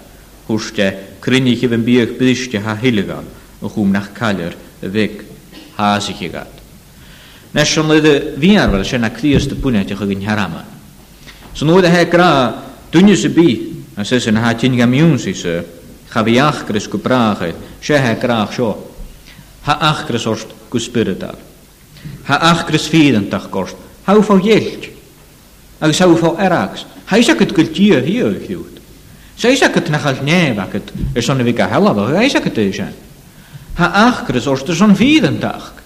thuiste 0.47 0.97
crinnichi 1.19 1.65
an 1.65 1.83
bíoh 1.83 2.17
biste 2.17 2.59
ha 2.59 2.73
hiilegan 2.79 3.25
a 3.61 3.67
chum 3.67 3.91
nach 3.91 4.13
callir 4.13 4.55
a 4.81 4.85
bhic 4.85 5.23
háasichi 5.77 6.31
gad. 6.31 6.47
Nes 7.53 7.67
sin 7.67 7.87
le 7.87 7.97
a 7.99 8.39
bhíanhil 8.39 8.85
sin 8.85 9.01
na 9.01 9.09
clíos 9.11 9.45
de 9.47 9.55
bunetecha 9.55 10.07
gin 10.07 10.21
herama. 10.21 10.63
San 11.53 11.67
nóid 11.67 11.83
a 11.83 11.89
he 11.89 12.05
gra 12.07 12.64
Dunne 12.95 13.17
se 13.17 13.27
bi 13.27 13.83
a 13.97 14.05
se 14.05 14.15
an 14.29 14.37
ha 14.37 14.53
tin 14.53 14.73
gamiún 14.77 15.19
si 15.19 15.33
se, 15.33 15.67
chafi 16.09 16.39
achgris 16.39 16.87
go 16.87 16.97
brache, 16.97 17.53
se 17.81 17.97
ha 17.97 18.13
graach 18.13 18.53
seo. 18.55 18.89
Ha 19.65 19.75
achgris 19.89 20.23
orst 20.25 20.47
go 20.69 20.79
spiridar. 20.79 21.35
Ha 22.29 22.37
achgris 22.53 22.87
fiidentach 22.87 23.49
gorst, 23.51 23.75
hau 24.07 24.21
fá 24.23 24.35
jelk, 24.39 24.87
agus 25.83 25.99
hau 26.05 26.15
fá 26.15 26.31
erags. 26.39 26.85
Ha 27.11 27.17
is 27.19 27.27
agat 27.35 27.51
gul 27.51 27.67
tíu 27.75 27.99
hiú 27.99 28.31
hiút. 28.47 28.79
Sa 29.35 29.49
is 29.51 29.59
agat 29.67 29.89
nachal 29.91 30.23
nef 30.23 30.55
agat, 30.63 30.93
er 31.13 31.21
sonna 31.21 31.43
vi 31.43 31.51
ga 31.51 31.67
helaf, 31.75 31.97
ha 32.15 32.21
is 32.23 32.33
agat 32.39 32.57
eisian. 32.63 32.93
Ha 33.75 33.91
achgris 34.07 34.47
orst 34.47 34.69
er 34.71 34.75
son 34.79 34.95
fiidentach. 34.95 35.83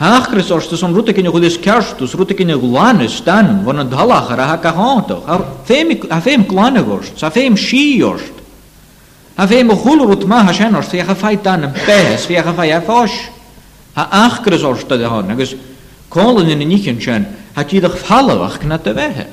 Ахрис 0.00 0.50
орстус 0.50 0.82
он 0.84 0.94
рутыкине 0.94 1.30
худис 1.30 1.58
кяштус, 1.58 2.14
рутыкине 2.14 2.56
гланы 2.56 3.08
станун, 3.08 3.64
вон 3.64 3.80
он 3.80 3.88
далахара 3.88 4.42
хакахонтох, 4.44 5.20
а 5.26 5.44
фейм 6.20 6.44
кланы 6.44 6.82
горст, 6.84 7.12
а 7.20 7.30
фейм 7.30 7.56
ши 7.56 7.98
горст. 7.98 8.32
А 9.34 9.46
фейм 9.48 9.70
ухул 9.70 10.04
рутма 10.06 10.46
хашен 10.46 10.76
орст, 10.76 10.90
фейха 10.90 11.16
фай 11.16 11.36
танам 11.36 11.72
пэс, 11.72 12.22
фейха 12.26 12.52
фай 12.52 12.72
афош. 12.72 13.10
А 13.96 14.26
ахрис 14.26 14.62
орст 14.62 14.86
да 14.86 15.08
хон, 15.08 15.30
агас 15.30 15.50
колын 16.08 16.48
ин 16.48 16.60
нихен 16.68 17.00
чен, 17.00 17.26
а 17.56 17.64
тидах 17.64 17.96
фалавах 17.96 18.60
кната 18.60 18.92
вехе. 18.92 19.26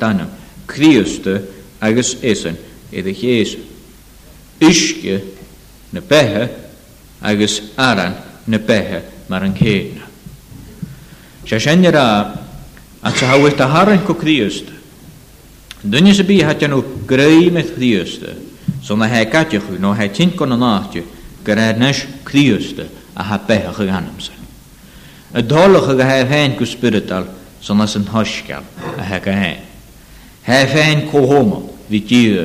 tarrain 0.00 1.44
agus 1.80 2.16
esan, 2.22 2.56
eða 2.92 3.14
jésu. 3.14 3.60
Iske 4.60 5.20
na 5.92 6.00
behe 6.00 6.48
agus 7.22 7.60
aran 7.76 8.14
na 8.46 8.58
behe 8.58 9.02
mar 9.28 9.42
an 9.44 9.54
céna. 9.54 10.07
Sesennira 11.48 12.36
at 13.02 13.14
sa 13.16 13.26
hawyd 13.32 13.60
a 13.60 13.66
harren 13.66 14.04
ko 14.04 14.14
kriust. 14.14 14.66
Dunne 15.88 16.12
se 16.14 16.22
bi 16.24 16.42
hat 16.44 16.60
janu 16.60 16.82
grei 17.06 17.50
met 17.50 17.74
kriuste. 17.74 18.36
So 18.82 18.94
na 18.96 19.06
he 19.06 19.24
katjechu 19.24 19.78
no 19.80 19.94
he 19.94 20.08
tint 20.08 20.36
kon 20.36 20.48
naatje 20.50 21.02
grennes 21.44 22.04
kriuste 22.24 22.84
a 23.16 23.22
ha 23.22 23.38
pecha 23.38 23.72
ganamse. 23.72 24.34
Y 25.34 25.40
dolwch 25.42 25.88
ag 25.88 26.00
a 26.00 26.04
hef 26.04 26.28
hen 26.28 26.54
gw 26.58 26.66
spiritual 26.68 27.24
so 27.62 27.72
nas 27.74 27.96
yn 27.96 28.04
hosgal 28.12 28.64
a 28.98 29.02
heg 29.08 29.26
a 29.26 29.32
hen. 29.32 29.58
Hef 30.42 30.68
hen 30.76 31.08
kohomo 31.08 31.62
fi 31.88 32.00
diw. 32.02 32.44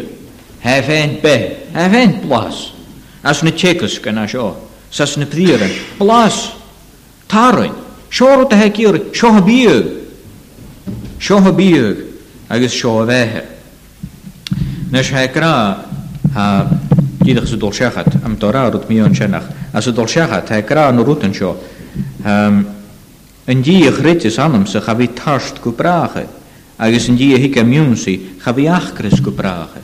Hef 0.63 0.85
hen 0.87 1.19
be. 1.21 1.35
Hef 1.75 1.91
hen 1.91 2.21
plas, 2.23 2.71
As 3.23 3.43
na 3.43 3.51
tjekys 3.51 3.99
gan 3.99 4.17
a 4.17 4.27
Sas 4.91 5.17
na 5.17 5.25
priaren. 5.25 5.71
Blas. 5.99 6.53
Tarwyn. 7.27 7.82
Sioor 8.13 8.45
o 8.45 8.47
tahe 8.47 8.69
kiir 8.69 8.95
shoh 9.11 9.41
biyog. 9.41 9.85
Shoh 11.17 11.39
biyog 11.57 11.97
agus 12.47 12.71
shoh 12.71 13.01
vahe. 13.09 13.41
Nes 14.93 15.09
hae 15.09 15.27
kira 15.33 15.81
ha 16.35 16.45
gydag 17.25 17.47
su 17.49 17.57
dolshachat 17.57 18.19
am 18.23 18.37
tora 18.37 18.69
rut 18.69 18.83
miyon 18.87 19.15
chanach. 19.15 19.47
A 19.73 19.81
su 19.81 19.91
dolshachat 19.91 20.47
hae 20.47 20.61
kira 20.61 20.89
anu 20.89 21.03
rutan 21.03 21.33
sho. 21.33 21.57
Ndi 23.47 23.79
ych 23.89 23.99
rytis 24.05 24.37
anam 24.37 24.67
se 24.67 24.79
chavi 24.79 25.07
tasht 25.11 25.59
gu 25.59 25.71
brache. 25.71 26.27
Agus 26.77 27.07
ndi 27.07 27.31
ych 27.33 27.47
hika 27.49 27.63
miyon 27.63 27.95
si 27.97 28.35
chavi 28.37 28.67
achkris 28.69 29.19
gu 29.21 29.31
brache. 29.31 29.81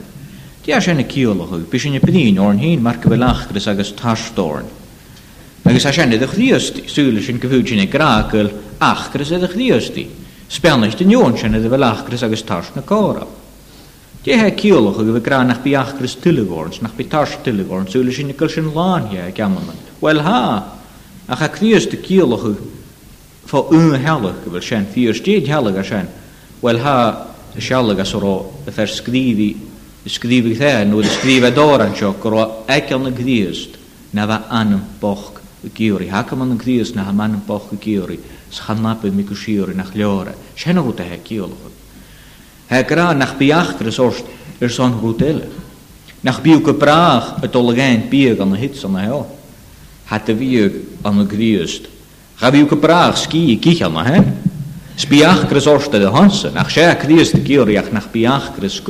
Ti 0.62 0.70
a 0.70 0.78
shen 0.80 1.00
e 1.00 1.02
kiolochog, 1.06 1.64
pishin 1.66 1.96
e 1.96 1.98
pidi 1.98 2.38
orn 2.38 2.58
hin, 2.58 2.80
marka 2.80 3.08
vel 3.08 3.22
achkris 3.24 3.66
agus 3.66 3.90
tasht 3.92 4.38
orn. 4.38 4.68
Agus 5.70 5.84
a 5.86 5.92
senne 5.94 6.16
ydych 6.18 6.32
ddiasti, 6.34 6.82
sŵlis 6.90 7.28
yn 7.30 7.36
gyfwydyn 7.38 7.78
i 7.84 7.86
graagol 7.86 8.48
achgris 8.82 9.28
ydych 9.36 9.52
e 9.54 9.58
ddiasti. 9.60 10.02
eich 10.50 10.96
dyn 10.98 11.12
ion 11.14 11.36
senne 11.38 11.60
ydych 11.60 11.70
fel 11.70 11.84
achgris 11.86 12.24
agos 12.26 12.42
tars 12.42 12.72
na 12.74 12.82
cora. 12.82 13.22
Di 14.24 14.32
hae 14.34 14.50
ciolwch 14.58 14.98
o 14.98 15.04
gyfwyd 15.06 15.22
gra 15.28 15.38
nach 15.46 15.60
bi 15.62 15.76
achgris 15.78 16.16
tylygorns, 16.18 16.80
nach 16.82 16.96
bi 16.98 17.06
tars 17.06 17.36
tylygorns, 17.46 17.94
sŵlis 17.94 18.18
yn 18.18 18.32
gyl 18.34 18.50
sy'n 18.50 18.72
lan 18.74 19.06
hi 19.12 19.20
ag 19.28 19.38
amman. 19.46 19.78
Wel 20.02 20.24
ha, 20.26 20.74
ach 21.30 21.40
ac 21.46 21.60
ddiasti 21.62 22.02
ciolwch 22.02 22.48
o 22.50 22.54
fo 23.46 23.62
yn 23.70 23.94
helach 24.02 24.42
gyfwyd 24.48 24.66
sien, 24.66 24.90
ddiast 24.90 25.22
dyd 25.28 25.46
helach 25.48 25.78
a 25.78 25.84
sien. 25.86 26.10
Wel 26.66 26.82
ha, 26.82 26.96
sialag 27.62 28.02
as 28.02 28.16
ro, 28.18 28.34
beth 28.66 28.80
er 28.82 28.90
sgrifi, 28.90 29.52
sgrifi 30.10 30.56
gthen, 30.56 30.98
wyd 30.98 31.06
sgrifi 31.14 31.46
adoran 31.46 31.94
sio, 31.94 32.16
gyrwa 32.18 32.50
egal 32.66 33.06
na 33.06 33.14
gdiast, 33.14 33.78
na 34.10 34.26
fa 34.26 34.42
anwm 34.50 34.82
boch 34.98 35.36
geori 35.68 36.08
Haman 36.08 36.48
man 36.50 36.58
kríos 36.58 36.94
na 36.94 37.04
ha 37.04 37.12
man 37.12 37.34
an 37.34 37.40
boch 37.46 37.68
géorí 37.78 38.18
schannape 38.50 39.10
mi 39.12 39.22
go 39.22 39.34
nach 39.74 39.94
leore, 39.94 40.34
Senna 40.56 40.80
rút 40.80 41.00
a 41.00 41.04
he 41.04 41.18
geolachan. 41.22 41.72
He 42.68 42.82
gra 42.84 43.12
nach 43.14 43.36
beachtar 43.38 43.84
resort 43.84 44.14
orst 44.20 44.26
er 44.60 44.68
son 44.68 44.92
hotel 44.92 45.42
Nach 46.22 46.40
biu 46.42 46.60
go 46.64 46.72
braach 46.72 47.42
a 47.42 47.46
dolagéin 47.48 48.08
bíag 48.10 48.40
an 48.40 48.50
na 48.50 48.56
hit 48.56 48.74
san 48.76 48.92
na 48.92 49.00
heo. 49.00 49.26
Hat 50.06 50.28
a 50.28 50.34
bhíag 50.34 51.00
an 51.04 51.16
na 51.18 51.24
gríost. 51.24 51.88
Ga 52.38 52.50
bíú 52.52 52.68
go 52.68 52.76
braach 52.76 53.28
cí 53.30 53.56
gichan 53.60 53.92
na 53.92 54.04
he? 54.04 54.49
Spiach 55.00 55.46
kris 55.48 55.66
orste 55.66 55.98
de 55.98 56.08
hansen. 56.10 56.52
Ach 56.58 56.68
sja 56.68 56.94
kris 56.98 57.30
de 57.32 57.40
giriach 57.40 57.90
nach 57.92 58.10
biach 58.12 58.54
kris 58.54 58.82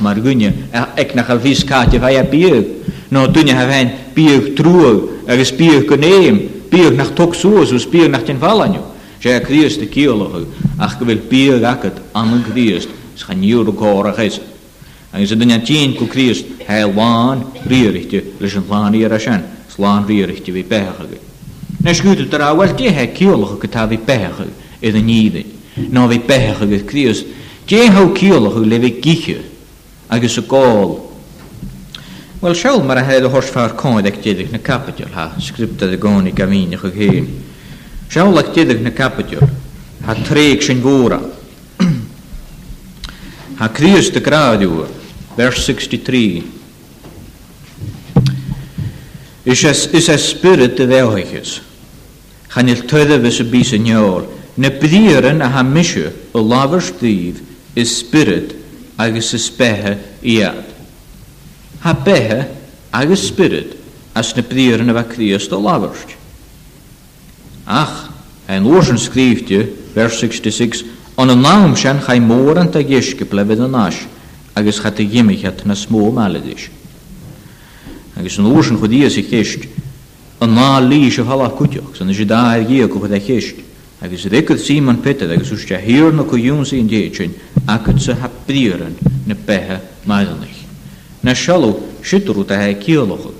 Margunje, 0.00 0.54
orst 0.72 0.96
Ek 0.96 1.14
nach 1.14 1.28
alvis 1.28 1.60
vis 1.62 1.64
kaatje 1.68 2.00
vaja 2.00 2.22
bieg. 2.22 3.10
No 3.10 3.26
dunje 3.26 3.52
haf 3.52 3.68
hein 3.70 3.92
bieg 4.14 4.54
trueg. 4.56 5.26
Agus 5.28 5.50
bieg 5.52 5.86
geneem. 5.86 6.50
nach 6.96 7.12
tok 7.14 7.34
Us 7.34 7.84
bieg 7.84 8.08
nach 8.10 8.22
den 8.24 8.38
valanju. 8.38 8.80
Sja 9.20 9.38
de 9.38 9.44
giriach. 9.44 10.46
Ach 10.78 10.96
gewil 10.98 11.18
bieg 11.28 11.62
akket 11.62 12.00
anne 12.14 12.42
kris. 12.50 12.86
Scha 13.16 13.34
njure 13.34 14.14
En 15.12 15.20
is. 15.20 15.30
het 15.30 15.38
dunje 15.38 15.60
tien 15.66 15.94
ku 15.96 16.06
kris. 16.06 16.44
Heil 16.66 16.90
waan 16.94 17.44
rierichtje. 17.68 18.22
Lishan 18.40 18.64
laan 18.70 18.94
ierashan. 18.94 19.42
Slaan 19.68 20.06
rierichtje 20.06 20.52
vi 20.52 20.64
pechage. 20.64 21.18
Nou 21.82 21.90
Nes 21.94 22.00
gudet 22.00 22.32
er 22.32 22.40
awel 22.42 22.74
die 22.74 22.88
he 22.88 23.06
giriach 23.12 23.56
getaa 23.60 23.86
vi 23.86 23.98
pechage. 23.98 24.64
iddyn 24.78 25.04
níide. 25.04 25.42
ná 25.90 26.06
bhí 26.08 26.18
betheach 26.20 26.60
agus 26.62 26.82
críos. 26.88 27.24
Déth 27.66 28.12
cíolalachu 28.18 28.64
le 28.64 28.78
bheith 28.78 29.00
giche 29.00 29.36
agus 30.06 30.36
a 30.38 30.42
gáil. 30.42 31.00
Wel, 32.40 32.54
seall 32.54 32.82
mara 32.82 33.00
a 33.00 33.04
head 33.04 33.24
a 33.24 33.28
thosfar 33.30 33.74
cáid 33.74 34.06
ag 34.06 34.20
déidir 34.22 34.50
na 34.52 34.58
capiteol 34.60 35.10
ha 35.12 35.34
scripta 35.40 35.86
a 35.86 35.96
gáinnig 35.98 36.34
gahíine 36.34 36.76
chu 36.76 36.90
chéim. 36.90 37.26
Seall 38.08 38.36
ag 38.38 38.52
déidir 38.54 38.80
na 38.82 38.90
capiteol 38.92 39.48
ha 40.04 40.14
tréig 40.14 40.62
sin 40.62 40.80
bhóra. 40.80 41.20
Ha 43.58 43.68
críos 43.72 44.10
de 44.10 44.20
gráú 44.20 44.86
vers 45.36 45.64
63. 45.64 46.52
Is 49.44 49.62
a 49.64 50.18
spirit 50.18 50.74
de 50.76 50.86
bheithichas, 50.86 51.60
chanil 52.52 52.82
tuideh 52.84 53.24
is 53.24 53.38
a 53.38 53.44
bí 53.44 53.60
a 53.62 53.78
neor, 53.78 54.26
na 54.56 54.70
brían 54.70 55.42
a 55.42 55.48
hamisio 55.48 56.10
o 56.32 56.40
lábhar 56.40 56.80
stíh 56.80 57.36
is 57.76 57.96
spirit 57.98 58.56
agus 58.98 59.34
is 59.34 59.50
bethe 59.50 59.98
iad. 60.22 60.64
Ha 61.80 61.92
bethe 61.92 62.48
agus 62.92 63.26
spirit 63.28 63.76
as 64.14 64.34
na 64.34 64.42
brían 64.42 64.88
a 64.88 64.94
bheith 64.94 65.12
críast 65.14 65.52
o 65.52 65.60
lábharst. 65.60 66.14
Ach, 67.66 68.10
ein 68.46 68.64
oorsen 68.66 68.96
skriefje, 68.96 69.64
vers 69.92 70.18
66, 70.20 70.84
on 71.18 71.28
een 71.30 71.40
naam 71.42 71.76
sjen 71.76 72.00
gij 72.02 72.20
moren 72.20 72.70
te 72.70 72.78
jiske 72.78 73.24
plebe 73.24 73.56
de 73.56 73.66
nas, 73.66 73.96
agus 74.52 74.78
gaat 74.78 74.96
de 74.96 75.06
jimmichet 75.08 75.64
na 75.66 75.74
smo 75.74 76.10
maledis. 76.12 76.68
Agus 78.16 78.36
een 78.38 78.46
oorsen 78.46 78.76
goed 78.76 78.92
i 78.92 79.04
ik 79.04 79.28
kist, 79.28 79.66
een 80.38 80.52
na 80.54 80.78
liesje 80.80 81.22
halach 81.22 81.56
kutjok, 81.56 81.96
zijn 81.96 82.08
is 82.08 82.16
je 82.18 82.24
daar 82.26 82.58
hier 82.58 82.88
koe 82.88 83.08
de 83.08 83.20
kist 83.20 83.54
agus 84.02 84.24
récud 84.26 84.58
Simon 84.60 84.96
Peter 85.02 85.30
agus 85.30 85.52
ús 85.52 85.64
te 85.66 85.76
hir 85.82 86.12
na 86.12 86.22
go 86.22 86.36
dún 86.36 86.64
í 86.64 86.88
déin 86.88 87.32
agus 87.66 88.04
sa 88.06 88.14
ha 88.14 88.30
brían 88.46 88.94
na 89.26 89.34
bethe 89.34 89.80
maidanich. 90.04 90.64
Na 91.22 91.32
seú 91.34 91.76
siú 92.02 92.46
a 92.50 92.54
ha 92.54 92.74
cíolacha. 92.74 93.30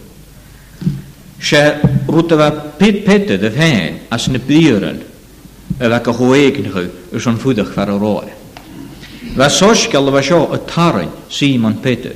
Se 1.39 1.75
rúta 2.09 2.37
bheith 2.37 2.79
pit 2.79 3.05
pete 3.05 3.33
a 3.35 3.51
bhéin 3.51 3.99
as 4.11 4.29
na 4.29 4.39
brían 4.39 4.85
a 4.85 4.95
bheith 5.89 6.03
go 6.05 6.13
choéigenchu 6.13 6.91
gus 7.13 7.27
an 7.27 7.37
fudaach 7.39 7.75
fer 7.75 7.89
aráir. 7.91 8.33
Bheit 9.37 9.51
sóscail 9.51 10.11
bheith 10.11 10.25
seo 10.25 10.53
a 10.53 10.59
tarin 10.59 11.11
Simon 11.29 11.75
Peter, 11.83 12.15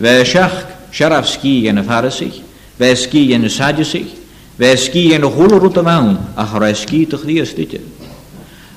bheith 0.00 0.24
seach 0.32 0.64
seraf 0.92 1.26
cí 1.40 1.62
gan 1.64 1.74
na 1.74 1.82
farasich, 1.82 2.40
bheith 2.78 3.06
cí 3.10 3.26
gan 3.30 3.40
na 3.42 3.48
sadisich, 3.48 4.21
Wij 4.56 4.76
ski 4.76 5.14
en 5.14 5.22
hol 5.22 5.48
route 5.58 5.82
maan, 5.82 6.18
a 6.36 6.44
haar 6.44 6.74
ski 6.76 7.06
te 7.06 7.16
gries 7.16 7.54
dit. 7.54 7.78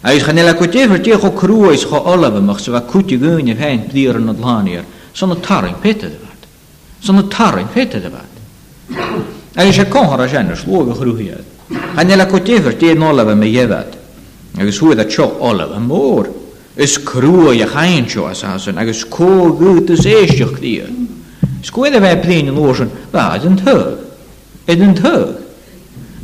Hij 0.01 0.15
is 0.15 0.21
genela 0.23 0.53
kutje 0.53 0.87
voor 0.87 0.99
tegen 0.99 1.33
kroe 1.33 1.73
is 1.73 1.83
ge 1.83 1.95
alle 2.01 2.41
mag 2.41 2.59
ze 2.59 2.71
wat 2.71 2.85
kutje 2.85 3.17
gun 3.17 3.45
je 3.45 3.55
heen 3.55 3.83
dieren 3.91 4.27
het 4.27 4.39
lanier. 4.39 4.83
Zo'n 5.11 5.39
taring 5.39 5.79
pette 5.79 6.05
de 6.09 6.17
wat. 6.21 6.47
Zo'n 6.99 7.27
taring 7.27 7.67
pette 7.73 8.01
de 8.01 8.09
wat. 8.09 8.97
Hij 9.53 9.77
a 9.79 9.83
kon 9.83 10.05
haar 10.05 10.29
zijn 10.29 10.57
sloge 10.57 10.93
groeien. 11.01 11.43
Hanela 11.95 12.25
kutje 12.25 12.61
voor 12.61 12.77
tegen 12.77 13.01
alle 13.01 13.35
me 13.35 13.51
je 13.51 13.67
wat. 13.67 13.97
Agus 14.57 14.77
hwydd 14.79 14.99
a 14.99 15.03
tio 15.03 15.37
olaf 15.39 15.69
y 15.75 15.79
môr. 15.79 16.27
Ys 16.77 17.03
crwa 17.03 17.51
i 17.53 17.59
chain 17.67 18.05
tio 18.05 18.25
as 18.27 18.43
asan, 18.43 18.77
agus 18.77 19.07
co 19.07 19.55
gwyt 19.59 19.89
ys 19.89 20.05
eisiach 20.05 20.51
clir. 20.51 20.89
Sgwyd 21.61 21.95
a 21.95 22.01
fe 22.03 22.17
blin 22.19 22.47
yn 22.51 22.55
lwysyn, 22.59 22.89
ba, 23.13 23.31
ydyn 23.37 23.55
tyg. 23.59 23.85
Ydyn 24.69 24.91
tyg. 24.97 25.29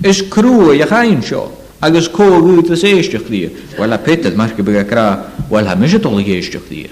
Is 0.04 0.24
crua 0.30 0.74
a 0.74 0.88
chain 0.88 1.22
seo 1.22 1.52
agus 1.80 2.08
cóhút 2.10 2.70
a 2.70 2.74
éisteach 2.88 3.30
dí, 3.30 3.48
bhil 3.78 3.94
a 3.94 3.98
petad 4.00 4.36
mar 4.36 4.52
go 4.58 4.64
bega 4.64 4.84
rá 4.84 5.28
bhil 5.50 5.68
ha 5.68 5.76
mis 5.76 5.94
atóla 5.94 6.24
géisteach 6.24 6.70
dí. 6.70 6.90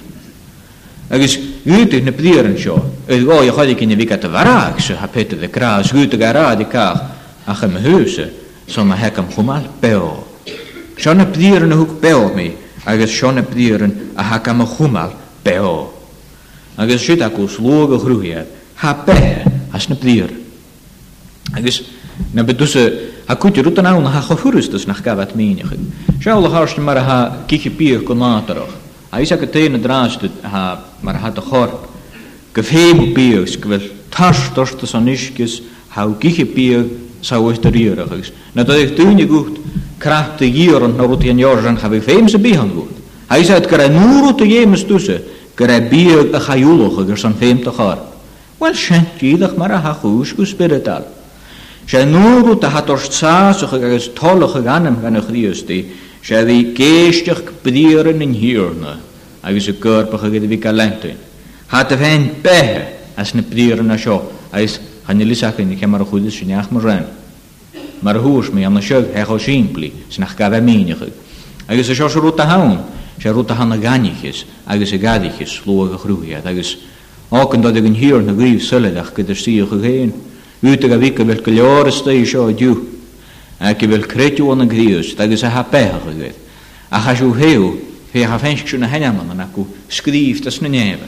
Agus 1.09 1.39
gúta 1.65 1.99
na 2.01 2.11
plían 2.11 2.55
seo, 2.57 2.77
id 3.09 3.25
gá 3.25 3.43
ia 3.43 3.51
chodi 3.51 3.75
cinna 3.75 3.95
bhícha 3.95 4.17
a 4.21 4.27
bharráach 4.27 4.79
sa 4.79 4.95
ha 5.01 5.07
petad 5.07 5.41
ará 5.41 5.81
gúta 5.81 6.17
garád 6.17 6.61
i 6.61 6.65
cach 6.65 7.01
a 7.47 7.53
cha 7.55 7.67
húsa 7.67 8.29
son 8.67 8.89
na 8.89 8.95
hecam 8.95 9.27
chumáil 9.33 9.67
beo. 9.81 10.23
Seo 10.99 11.13
na 11.15 11.25
plían 11.25 11.67
na 11.67 11.75
thug 11.75 11.99
beo 11.99 12.29
mi, 12.35 12.53
agus 12.85 13.09
seo 13.09 13.31
na 13.31 13.41
plían 13.41 14.11
a 14.15 14.21
hacam 14.21 14.61
a 14.61 14.65
chumáil 14.65 15.11
beo. 15.43 15.93
Agus 16.77 17.01
siad 17.01 17.23
a 17.23 17.29
go 17.29 17.47
slóga 17.47 17.97
hrúhiad, 17.97 18.45
ha 18.75 18.93
be 18.93 19.43
as 19.73 19.89
na 19.89 19.95
plían. 19.95 20.29
Agus 21.57 21.83
na 22.34 22.43
bedusse 22.43 23.12
ha 23.27 23.36
kuti 23.36 23.62
ruta 23.63 23.82
ha 23.84 24.21
khofurus 24.21 24.69
tus 24.69 24.86
nach 24.88 25.01
gavat 25.01 25.36
minich 25.36 25.65
sha 26.19 26.36
ul 26.36 26.49
harsh 26.49 26.77
mar 26.77 26.97
ha 26.99 27.45
kiki 27.47 27.69
pi 27.69 27.97
ko 28.05 28.13
natro 28.13 28.67
a 29.12 30.47
ha 30.49 30.84
mar 31.01 31.32
to 31.32 31.41
khor 31.41 31.88
gefem 32.53 33.13
pi 33.13 33.38
us 33.41 33.55
kwel 33.58 33.82
tash 34.12 34.49
tosh 34.51 34.75
de 34.75 35.62
ha 35.89 36.13
kiki 36.19 36.45
pi 36.45 37.08
sa 37.21 37.39
u 37.39 37.49
na 38.53 38.63
to 38.63 38.73
ich 38.73 38.91
tuin 38.95 39.27
gut 39.27 39.60
krachte 39.99 40.49
hier 40.51 40.82
und 40.84 40.97
norut 40.97 41.23
in 41.25 41.39
jorgen 41.39 41.77
ha 41.77 41.88
bi 41.89 42.53
han 42.55 42.69
gut 42.73 42.93
a 43.29 43.38
isa 43.38 43.55
et 43.55 43.67
kare 43.67 43.89
nuru 43.89 44.36
to 44.36 44.45
jemes 44.45 44.84
tuse 44.88 45.21
kare 45.55 45.82
bi 45.89 46.05
ta 46.32 46.39
khayulo 46.39 46.89
to 47.63 47.71
khar 47.71 47.99
wel 48.60 48.73
shen 48.73 49.05
ki 49.17 49.38
dakh 49.38 49.55
khush 50.01 50.36
kus 50.36 50.53
beretal 50.53 51.03
sé 51.89 52.06
nóú 52.06 52.45
agos 52.62 53.10
tol 53.10 53.82
agus 53.82 54.13
tolacha 54.13 54.75
anam 54.78 55.02
gan 55.02 55.13
na 55.17 55.21
chríostí, 55.21 55.89
sé 56.21 56.43
bhí 56.45 56.71
géisteach 56.78 57.49
brían 57.65 58.21
in 58.21 58.34
hiúrne 58.38 58.93
agus 59.41 59.69
i 59.69 59.73
ggurpacha 59.73 60.30
go 60.30 60.38
bhí 60.38 60.60
galantain. 60.62 61.17
Tá 61.67 61.80
a 61.82 61.86
bhéin 61.89 62.41
béthe 62.45 62.86
as 63.17 63.34
na 63.34 63.41
brían 63.41 63.82
na 63.89 63.95
agos 63.95 64.21
agus 64.54 64.78
chanilisachchain 65.08 65.73
ché 65.80 65.88
mar 65.89 66.02
a 66.02 66.06
chuúda 66.06 66.30
sinneach 66.30 66.69
mar 66.69 66.84
rein. 66.84 67.08
Mar 68.04 68.17
hús 68.21 68.52
mé 68.54 68.67
an 68.67 68.73
na 68.78 68.82
seog 68.86 69.10
heá 69.17 69.25
siimplí 69.39 69.89
sy'n 70.13 70.28
ga 70.38 70.47
bheith 70.54 70.62
míinecha. 70.63 71.10
Agus 71.67 71.89
a 71.89 71.95
seo 71.97 72.06
se 72.08 72.19
sy'n 72.19 72.39
hán 72.39 72.49
hawn, 72.52 73.34
rúta 73.34 73.56
hanna 73.58 73.78
ganichis 73.82 74.45
agus 74.69 74.91
i 74.93 74.97
gadichis 75.02 75.49
slóga 75.63 75.97
chrúhiad 75.97 76.45
agus 76.45 76.75
yn 77.34 77.62
dod 77.65 77.78
ag 77.82 77.86
yn 77.86 77.95
hir 77.97 78.21
na 78.21 78.34
gríomh 78.38 78.62
sulileach 78.62 79.10
go 79.12 79.23
idir 79.25 79.36
síocha 79.41 79.82
héin. 79.82 80.13
Ute 80.61 80.91
a 80.93 80.97
vika 80.97 81.23
vel 81.23 81.39
kaljórusta 81.41 82.11
í 82.11 82.25
sjó 82.27 82.49
djú. 82.51 82.73
Ekki 83.63 83.87
vel 83.87 84.01
kretjú 84.07 84.49
onan 84.51 84.67
gríus, 84.67 85.13
það 85.15 85.35
er 85.37 85.49
ha 85.53 85.63
beha 85.71 85.99
gud. 86.03 86.33
A 86.91 86.97
ha 86.99 87.13
sjú 87.15 87.31
heu, 87.33 87.79
fyrir 88.11 88.27
ha 88.27 88.37
fenskjuna 88.37 88.87
hennamann, 88.91 89.39
akku 89.39 89.65
skrýft 89.89 90.47
að 90.49 90.57
snu 90.57 90.67
nefn. 90.69 91.07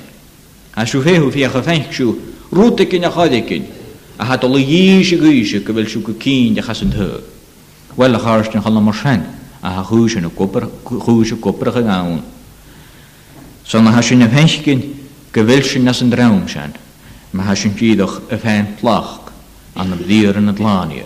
Ha 0.75 0.83
sjú 0.85 1.01
heu 1.03 1.29
fyrir 1.31 1.51
ha 1.51 1.61
fenskjú, 1.61 2.15
rútekin 2.51 3.03
a 3.03 3.11
chadikin, 3.11 3.65
a 4.17 4.23
ha 4.25 4.37
tolu 4.37 4.59
jísi 4.59 5.19
gísi, 5.19 5.59
ka 5.63 5.73
vel 5.73 5.85
sjúku 5.85 6.15
kín 6.19 6.55
a 6.59 6.63
chasin 6.63 6.91
hög. 6.91 7.19
Vel 7.97 8.15
a 8.15 8.19
charstin 8.19 8.61
chalna 8.63 8.79
marsan, 8.81 9.25
a 9.61 9.69
ha 9.69 9.81
húsin 9.83 10.23
a 10.23 10.29
húsin 10.31 11.39
kopra 11.39 11.71
gaun. 11.81 12.23
Sanna 13.65 13.91
ha 13.91 14.01
sin 14.01 14.21
a 14.21 14.29
fenskin, 14.29 14.81
ka 15.31 15.43
vel 15.43 15.59
nasin 15.83 16.09
draum 16.09 16.45
Ma 17.33 17.43
ha 17.43 17.55
sin 17.55 17.71
tíðach 17.73 18.19
a 18.31 18.37
plach, 18.81 19.20
an 19.75 19.97
b 19.97 20.03
dír 20.05 20.35
an 20.37 20.47
Atláir. 20.53 21.05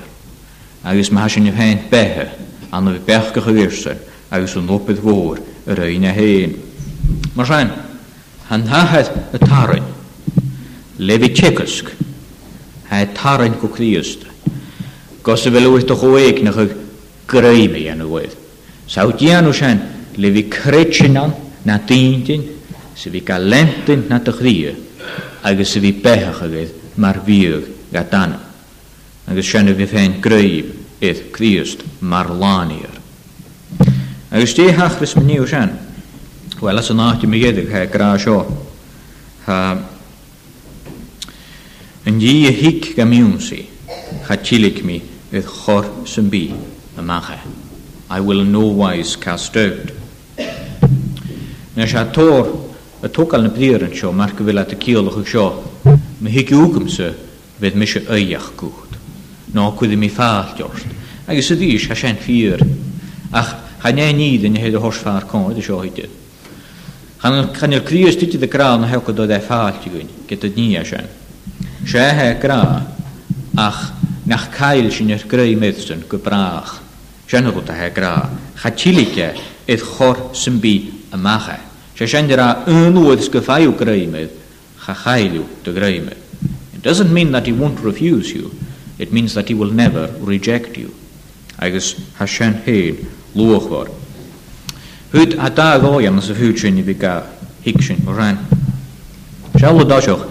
agus 0.83 1.09
me 1.11 1.27
sin 1.29 1.51
féint 1.53 1.89
bethe 1.89 2.31
an 2.71 2.85
bh 2.85 2.99
bechcha 3.05 3.41
chuhirse 3.41 3.97
agus 4.31 4.55
an 4.55 4.65
lopid 4.67 4.99
yr 5.65 5.79
ein 5.81 6.03
a 6.05 6.11
hen. 6.13 6.55
Mar 7.35 7.45
rhan, 7.45 7.71
han 8.49 8.63
thahead 8.63 9.09
a 9.33 9.37
tarain, 9.37 9.83
lefi 10.99 11.29
tsegysg, 11.33 11.89
ha 12.89 13.05
tarin 13.13 13.57
go 13.59 13.67
chríiste. 13.67 14.27
Gos 15.23 15.45
a 15.47 15.51
bhfuil 15.51 15.85
a 15.87 16.19
eich 16.19 16.43
nach 16.43 16.55
chu 16.55 16.69
gréimi 17.27 17.87
yn 17.91 17.99
bhfuil. 18.03 18.09
wedd. 18.29 18.35
Saw 18.87 19.11
dianw 19.17 19.51
sian, 19.53 19.79
lefi 20.17 20.49
creitinan 20.49 21.33
na 21.65 21.77
daintin 21.79 22.45
sa 22.95 23.09
bhí 23.09 23.23
galentin 23.23 24.07
na 24.09 24.17
a 24.17 24.31
chríe 24.31 24.75
agus 25.43 25.71
sa 25.73 25.79
bhí 25.79 25.91
bethecha 26.01 26.45
mar 26.97 27.17
mae'r 27.25 27.25
fiwg 27.25 28.09
danna. 28.11 28.44
agus 29.27 29.49
senne 29.51 29.73
vi 29.73 29.85
féin 29.89 30.19
gréib 30.21 30.73
it 31.01 31.31
Christ 31.33 31.83
Marlanier. 32.01 32.89
láir. 33.79 33.87
Agus 34.31 34.53
tí 34.53 34.67
hachris 34.71 35.15
man 35.15 35.25
níú 35.27 35.47
sin, 35.49 35.79
Well 36.61 36.79
as 36.79 36.89
an 36.89 36.97
náti 36.97 37.25
mé 37.27 37.39
héidir 37.41 37.69
he 37.69 37.85
grá 37.87 38.17
seo 38.17 38.45
an 42.05 42.19
dí 42.19 42.47
a 42.47 42.51
hiic 42.51 42.95
go 42.95 43.05
mi 43.05 45.01
chor 45.41 47.03
mache. 47.03 47.39
I 48.09 48.19
will 48.21 48.39
in 48.41 48.51
no 48.51 48.61
wise 48.67 49.15
cast 49.15 49.57
out. 49.57 49.91
sé 50.37 51.97
a 51.97 53.37
na 53.37 53.49
bliieren 53.49 53.93
seo 53.95 54.13
mar 54.13 54.31
go 54.31 54.43
bhfuil 54.43 54.59
a 54.59 55.25
seo, 55.25 55.63
me 56.21 56.31
hiic 56.31 56.51
ukomse, 56.51 57.13
bheit 57.59 57.73
se 57.87 58.94
nó 59.55 59.73
chuidir 59.79 59.97
mi 59.97 60.09
fáil 60.09 60.53
deirt. 60.57 60.85
Ac 61.25 61.51
a 61.51 61.55
dís 61.55 61.87
eisiau 61.87 61.95
sin 61.95 62.15
ffyr. 62.17 62.59
ach 63.31 63.55
chané 63.81 64.11
níd 64.11 64.43
hos 64.43 64.57
héad 64.61 64.75
a 64.75 64.79
thosfáir 64.83 65.23
cóid 65.25 65.55
hyd. 65.55 65.63
seoide. 65.63 66.09
Chanir 67.57 67.83
críos 67.83 68.15
tuiti 68.17 68.37
de 68.37 68.47
grá 68.47 68.75
na 68.77 68.87
hewch 68.87 69.05
hecha 69.05 69.13
dod 69.15 69.31
e 69.31 69.39
gwyn, 69.89 70.07
gyda 70.27 70.27
get 70.27 70.43
a 70.43 70.49
ní 70.49 71.07
Sio 71.85 71.99
e 71.99 72.13
he 72.13 72.33
grá 72.39 72.85
ach 73.57 73.91
nach 74.25 74.49
cail 74.51 74.91
sin 74.91 75.11
ar 75.11 75.19
gré 75.25 75.55
médsten 75.55 76.03
go 76.07 76.17
brach. 76.17 76.79
Sena 77.27 77.51
go 77.51 77.59
a 77.59 77.63
Cha 77.63 77.89
grá 77.89 78.29
e, 78.63 79.31
eith 79.67 79.83
chor 79.83 80.29
san 80.35 80.59
bí 80.59 80.91
a 81.11 81.17
mache. 81.17 81.57
Se 81.95 82.05
dira 82.27 82.63
yn 82.67 82.91
unúid 82.91 83.21
sgyffaiw 83.23 83.71
greu 83.71 83.95
gréimeid 83.95 84.29
cha 84.85 84.93
chael 84.93 85.31
yw 85.39 85.45
dy 85.63 85.71
greu 85.71 85.93
gréimeid. 85.93 86.17
It 86.75 86.81
doesn't 86.83 87.11
mean 87.13 87.31
that 87.31 87.45
he 87.47 87.51
won't 87.53 87.79
refuse 87.79 88.31
you 88.35 88.51
it 88.97 89.11
means 89.11 89.33
that 89.33 89.47
He 89.49 89.53
will 89.53 89.71
never 89.71 90.07
reject 90.19 90.77
you. 90.77 90.93
Agus 91.59 91.95
hasen 92.17 92.61
héad 92.65 93.05
luach 93.33 93.69
war. 93.69 93.89
Hüt 95.11 95.35
a 95.37 95.49
da 95.49 95.79
gáam 95.79 96.19
sa 96.21 96.33
fúsin 96.33 96.83
bhí 96.83 96.97
ga 96.97 97.23
hisin 97.61 98.03
go 98.05 98.11
rein. 98.11 98.37
Se 99.59 99.71
le 99.71 99.85
dáisioch 99.85 100.27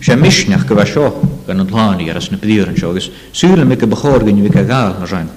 sé 0.00 0.16
misneach 0.16 0.66
go 0.66 0.74
bheith 0.74 1.46
gan 1.46 1.58
an 1.60 1.66
láí 1.68 2.08
ar 2.10 2.16
as 2.16 2.30
na 2.30 2.38
bíann 2.38 2.76
seo 2.76 2.90
agus 2.90 3.10
súla 3.32 3.64
mi 3.64 3.74
go 3.76 3.86
bechógan 3.86 4.40
bhí 4.40 4.56
a 4.58 4.62
gáil 4.64 4.94
na 5.00 5.06
rein. 5.06 5.28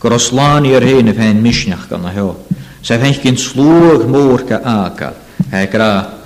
Gur 0.00 0.12
os 0.12 0.30
láí 0.32 0.74
ar 0.74 0.82
héana 0.82 1.10
a 1.10 1.14
bhein 1.14 1.38
e 1.38 1.40
misneach 1.40 1.88
gan 1.88 2.02
na 2.02 2.10
heo. 2.10 2.34
Sa 2.82 2.96
bheith 2.98 3.22
he 5.50 5.66
gra 5.66 6.18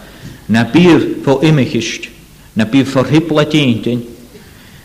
na 0.49 0.65
bíh 0.65 1.21
fo 1.25 1.41
imimeist 1.43 2.09
na 2.57 2.65
bíh 2.67 2.85
for 2.87 3.05
hiplatíintin 3.05 4.14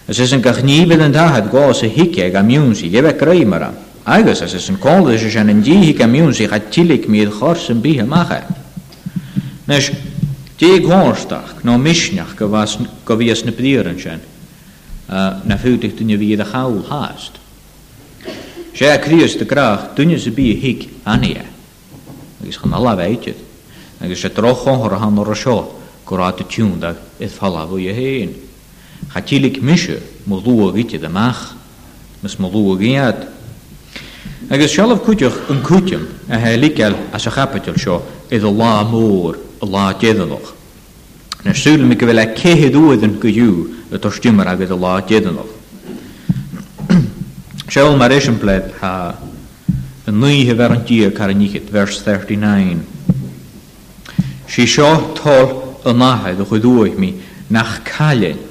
Assassin 0.10 0.42
garni 0.42 0.86
vilen 0.90 1.12
da 1.14 1.28
had 1.30 1.52
go 1.52 1.72
se 1.72 1.88
hike 1.88 2.32
gamunsi 2.32 2.90
gebe 2.90 3.12
kreimara. 3.16 3.72
Agus 4.06 4.42
assassin 4.42 4.76
kolde 4.80 5.18
se 5.20 5.30
jan 5.30 5.50
en 5.50 5.62
die 5.62 5.94
gamunsi 5.94 6.48
hat 6.50 6.72
tilik 6.72 7.08
mir 7.08 7.30
horsen 7.30 7.80
bihe 7.82 8.02
mache. 8.08 8.42
Nes 9.68 9.92
die 10.58 10.80
gorstach 10.82 11.62
no 11.64 11.78
misnach 11.78 12.34
gewas 12.36 12.80
gewies 13.06 13.46
ne 13.46 13.52
prieren 13.54 14.00
schen. 14.00 14.20
Na 15.46 15.58
futig 15.62 15.94
tunje 15.98 16.18
wie 16.18 16.36
de 16.38 16.46
gaul 16.46 16.82
haast. 16.90 17.38
Zij 18.74 19.00
kreeg 19.00 19.38
de 19.38 19.46
kraag, 19.46 19.94
toen 19.96 20.10
je 20.10 20.18
ze 20.20 20.32
bij 20.32 20.44
hik 20.62 20.88
aan 21.04 21.22
je. 21.24 21.40
is 22.44 22.56
gewoon 22.58 22.74
alle 22.78 22.96
weet 22.96 23.24
je. 23.24 23.34
Dat 23.98 24.10
is 24.10 24.24
het 24.24 24.38
roch 24.38 24.62
gewoon 24.64 24.92
aan 24.94 25.16
de 25.16 25.22
rocho. 25.24 25.80
Kurat 26.04 26.38
het 26.38 26.50
tune 26.50 26.78
dat 26.78 26.96
het 27.18 27.34
vallen 27.34 27.68
wil 27.68 27.78
je 27.78 27.92
heen. 27.92 28.49
Хатилик 29.08 29.62
мише 29.64 30.00
мулуа 30.26 30.72
гити 30.74 30.98
дамах, 30.98 31.54
мыс 32.22 32.38
мулуа 32.40 32.78
гиад. 32.78 33.28
Agus 34.50 34.74
sealah 34.76 34.98
cúteach 34.98 35.32
an 35.52 35.62
cúteam 35.64 36.08
a 36.28 36.40
he 36.40 36.58
líceil 36.58 36.96
a 37.14 37.20
sa 37.20 37.30
chapatil 37.30 37.78
seo 37.78 38.02
iad 38.32 38.44
a 38.44 38.50
lá 38.50 38.84
mór 38.84 39.38
a 39.62 39.66
lá 39.66 39.94
déanach. 39.94 40.54
Na 41.46 41.54
súla 41.54 41.84
mi 41.86 41.94
go 41.96 42.08
bhfuil 42.08 42.16
le 42.16 42.26
céhéadúan 42.42 43.20
go 43.22 43.30
dú 43.30 43.70
a 43.94 43.98
tostímar 44.00 44.48
agad 44.48 44.72
a 44.72 44.76
lá 44.76 44.94
déanach. 45.08 45.50
Seil 47.70 47.96
mar 48.00 48.10
éis 48.12 48.26
an 48.28 48.40
pléid 48.42 48.74
ha 48.82 48.94
yn 50.08 50.18
nwy 50.20 50.42
hyfer 50.50 50.74
yn 50.80 50.84
dia 50.90 51.12
car 51.12 51.30
39. 51.30 52.82
Si 54.50 54.66
sio 54.66 54.90
tol 55.14 55.78
ymahaid 55.92 56.42
o 56.42 56.50
chwydwyd 56.50 56.98
mi, 57.00 57.12
nach 57.54 57.84
calen 57.86 58.49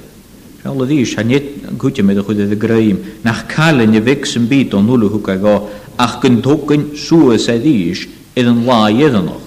Alla 0.65 0.85
dís 0.85 1.15
han 1.17 1.27
net 1.27 1.77
gutje 1.77 2.03
med 2.03 2.19
goed 2.23 2.37
de 2.49 2.55
graim 2.59 2.97
nach 3.23 3.45
yn 3.79 3.95
y 3.95 4.01
fix 4.03 4.35
yn 4.35 4.47
byd 4.49 4.73
on 4.75 4.85
nulu 4.85 5.09
huka 5.13 5.37
go, 5.39 5.69
ach 5.97 6.19
kun 6.21 6.41
tokken 6.41 6.97
sue 6.97 7.37
se 7.39 7.55
dís 7.59 8.01
ed 8.35 8.45
en 8.45 8.65
la 8.65 8.89
jeden 8.89 9.25
noch. 9.25 9.41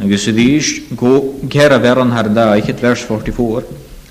Agus 0.00 0.26
dís 0.32 0.80
go 0.96 1.34
gera 1.48 1.78
veran 1.78 2.10
harda, 2.10 2.34
da 2.46 2.54
ik 2.56 2.66
het 2.70 2.80
vers 2.80 3.04
44. 3.04 3.64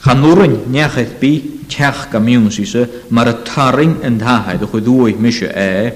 chan 0.05 0.19
nŵrn 0.21 0.51
nech 0.71 0.97
eith 1.01 1.15
bi 1.19 1.31
tech 1.67 2.03
kamionsise 2.11 2.83
mar 3.09 3.27
yn 3.81 3.95
en 4.03 4.19
o 4.21 4.67
chwyd 4.67 4.67
godoe 4.71 5.15
misje 5.19 5.49
e 5.55 5.93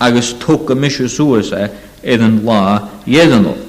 agus 0.00 0.32
tokke 0.40 0.74
misje 0.74 1.06
sue 1.08 1.42
se 1.44 1.70
ed 2.02 2.20
en 2.20 2.40
la 2.44 2.88
jeden 3.06 3.42
noch. 3.42 3.62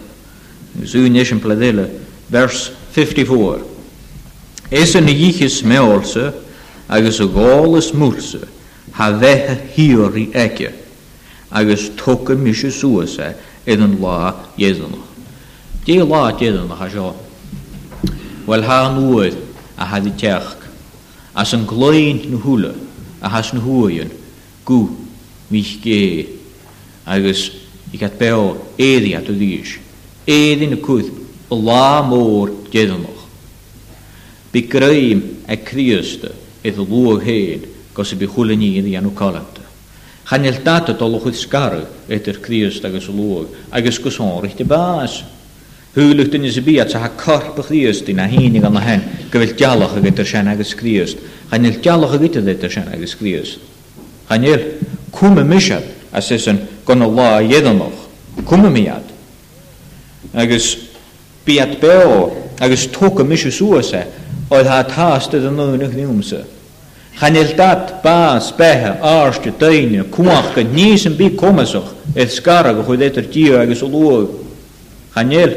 Zuun 0.83 1.15
is 1.15 1.29
yn 1.31 1.39
pladelle 1.39 1.85
vers 2.29 2.71
54. 2.91 3.72
Es 4.73 4.95
yn 4.97 5.05
iechys 5.05 5.59
olse, 5.77 6.31
agus 6.89 7.19
y 7.21 7.25
gólus 7.29 7.91
ha 8.97 9.11
ddeha 9.11 9.53
hiwr 9.75 10.15
i 10.17 10.23
ege, 10.33 10.71
agus 11.51 11.89
toke 11.95 12.33
misio 12.33 12.71
súasa 12.71 13.35
iddyn 13.67 13.99
la 14.01 14.33
iedyn. 14.57 14.97
Dé 15.85 15.99
la 16.01 16.31
iedyn 16.41 16.73
ha 16.73 16.89
sio. 16.89 17.13
Wel 18.47 18.65
ha 18.65 18.77
yn 18.89 18.97
wyth 19.13 19.37
a 19.77 19.85
ha 19.91 19.99
di 19.99 20.09
teach, 20.11 20.57
as 21.35 21.53
yn 21.53 21.67
gloyn 21.69 22.23
nhw 22.31 22.41
hwle, 22.41 22.73
a 23.21 23.29
has 23.29 23.53
nhw 23.53 23.61
hwyn, 23.67 24.09
gw, 24.65 24.87
mich 25.53 25.75
ge, 25.85 26.25
agus 27.05 27.51
i 27.93 27.97
gat 28.01 28.17
beo 28.17 28.57
eddi 28.79 29.13
at 29.15 29.29
o 29.29 29.37
ddys, 29.37 29.77
eddi 30.25 30.65
yn 30.65 30.79
y 30.79 30.81
cwyth, 30.81 31.13
Begrijp 34.53 35.23
en 35.49 35.59
Christus 35.65 36.29
het 36.61 36.77
loogheid, 36.77 37.65
gos 37.97 38.11
e 38.13 38.15
y 38.15 38.19
bychwlyn 38.21 38.59
ni 38.61 38.67
iddi 38.79 38.93
anw 38.95 39.09
colad. 39.17 39.57
Chanel 40.29 40.59
dat 40.63 40.91
het 40.93 41.01
olwch 41.03 41.25
wyth 41.27 41.39
sgarw, 41.41 41.81
et 42.07 42.27
yr 42.29 42.37
Christ 42.45 42.85
agos 42.87 43.09
loog, 43.11 43.49
agos 43.73 43.97
gos 43.99 44.19
hon 44.21 44.37
rich 44.45 44.53
di 44.61 44.65
bas. 44.69 45.17
Hwylwch 45.97 46.29
dyn 46.33 46.45
ys 46.47 46.59
y 46.61 46.65
biad 46.69 46.93
sa 46.93 47.01
ha 47.03 47.09
corp 47.19 47.57
y 47.61 47.65
Christ 47.71 48.13
na 48.17 48.27
hyn 48.29 48.55
i 48.57 48.61
gan 48.63 48.77
hen, 48.81 49.03
gyfel 49.33 49.55
dialwch 49.59 49.97
ag 49.97 50.07
edyr 50.13 50.29
sian 50.29 50.49
agos 50.53 50.75
Christ. 50.79 51.19
Chanel 51.49 51.81
dialwch 51.83 52.15
ag 52.19 52.29
edyr 52.29 52.71
sian 52.73 52.93
agos 52.93 53.17
Christ. 53.19 53.59
Chanel, 54.29 54.67
cwm 55.13 55.43
y 55.43 55.47
mysiad, 55.49 55.89
as 56.15 56.29
ysyn 56.33 56.61
gon 56.87 57.03
o 57.05 57.09
la 57.13 57.39
ieddonoch, 57.45 58.05
cwm 58.45 58.69
y 58.69 58.75
miad. 58.77 59.13
Agos 60.33 60.73
biad 61.45 61.79
beo, 61.81 62.53
agos 62.61 62.87
tog 62.93 63.19
y 63.19 63.27
mysio 63.29 63.51
sŵas 63.53 63.93
oedd 64.53 64.69
ha 64.69 64.83
taastad 64.87 65.45
yn 65.47 65.55
mwynach 65.57 65.93
ni 65.97 66.05
wmsa. 66.07 66.43
Chanel 67.17 67.51
dat, 67.57 67.91
bas, 68.03 68.51
beha, 68.57 68.95
arsti, 69.05 69.51
dyni, 69.61 70.01
cwmachga, 70.13 70.63
nys 70.73 71.03
yn 71.09 71.13
byd 71.17 71.35
cwmasoch, 71.37 71.91
eith 72.17 72.33
sgarag 72.37 72.79
o 72.81 72.85
chwyd 72.87 73.03
eitr 73.05 73.27
dio 73.33 73.59
agos 73.61 73.83
o 73.85 73.89
lwag. 73.91 74.31
Chanel, 75.13 75.53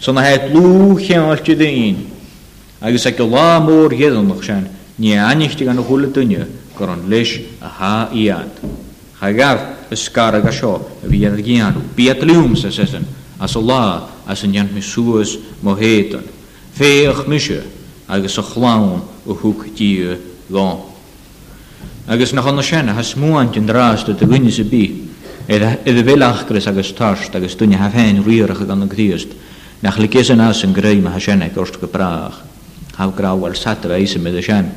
so 0.00 0.12
na 0.16 0.24
haid 0.26 0.48
lw 0.54 0.94
chian 1.00 1.26
allt 1.28 1.48
i 1.52 1.58
dyn. 1.60 2.00
Agos 2.84 3.06
ac 3.08 3.20
o 3.24 3.28
la 3.30 3.58
môr 3.64 3.92
hieddonach 3.96 4.42
sian, 4.44 4.66
ni 4.98 5.12
anichtig 5.18 5.68
an 5.68 5.80
o 5.80 5.84
chwle 5.86 6.08
dyni, 6.14 6.40
goron 6.76 7.04
leis 7.08 7.36
a 7.64 7.68
ha 7.80 7.92
i 8.12 8.26
ad. 8.32 8.60
Chagar, 9.20 9.68
y 9.92 9.96
sgarag 10.00 10.44
a 10.48 10.52
sio, 10.52 10.74
y 11.04 11.08
fi 11.12 11.22
yna'r 11.24 11.44
gianw, 11.46 11.84
biat 11.96 12.20
liwms 12.28 12.64
as 12.68 12.76
esyn, 12.82 13.04
as 13.40 13.54
o 13.56 13.62
la, 13.64 14.10
as 14.28 14.42
yn 14.44 14.52
jant 14.56 14.72
mi 14.76 14.82
sŵas 14.84 15.36
mohetan. 15.64 16.24
Feach 16.74 17.22
misio, 17.30 17.60
agus 18.08 18.36
a 18.38 18.42
o 18.42 19.00
hwg 19.26 19.40
thuúchtí 19.40 20.18
gá. 20.50 20.80
Agus 22.06 22.32
na 22.32 22.42
nach 22.44 22.52
o 22.52 22.62
sianna, 22.62 22.94
has 22.94 23.16
muint 23.16 23.56
an 23.56 23.68
rásta 23.68 24.10
a 24.12 24.24
gunne 24.26 24.52
sa 24.52 24.62
bí 24.64 25.08
fel 25.48 26.22
achgris 26.24 26.66
agus 26.68 26.92
tarst 26.92 27.32
agus 27.34 27.54
duine 27.56 27.76
ha 27.80 27.88
féin 27.90 28.20
riirecha 28.22 28.66
gan 28.68 28.84
gríist 28.86 29.32
nach 29.80 29.96
le 29.98 30.08
an 30.08 30.40
as 30.40 30.62
yn 30.64 30.72
greu 30.74 31.00
ma 31.00 31.12
ha 31.12 31.18
sena 31.20 31.48
orst 31.56 31.80
go 31.80 31.86
braach 31.86 32.40
Thráhil 32.94 33.56
sat 33.56 33.84
a 33.86 33.98
éise 33.98 34.18
mid 34.22 34.36
a 34.38 34.42
sein. 34.42 34.70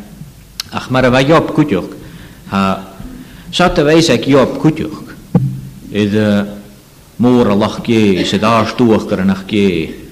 Ach 0.74 0.90
mar 0.90 1.04
fa 1.04 1.12
bheith 1.12 1.28
job 1.28 1.54
cuiteoch 1.54 1.92
ha 2.50 2.94
sata 3.52 3.84
fe 3.86 3.94
eisem 3.94 4.16
ag 4.18 4.26
job 4.26 4.58
cuiteoch 4.58 5.04
idir 5.92 6.48
mór 7.20 7.52
a 7.52 7.56
lech 7.56 7.78
gé 7.86 8.26
sé 8.26 8.40
dástúach 8.40 9.06
gar 9.06 9.20
a 9.22 9.26
nach 9.28 9.46
gie, 9.46 10.07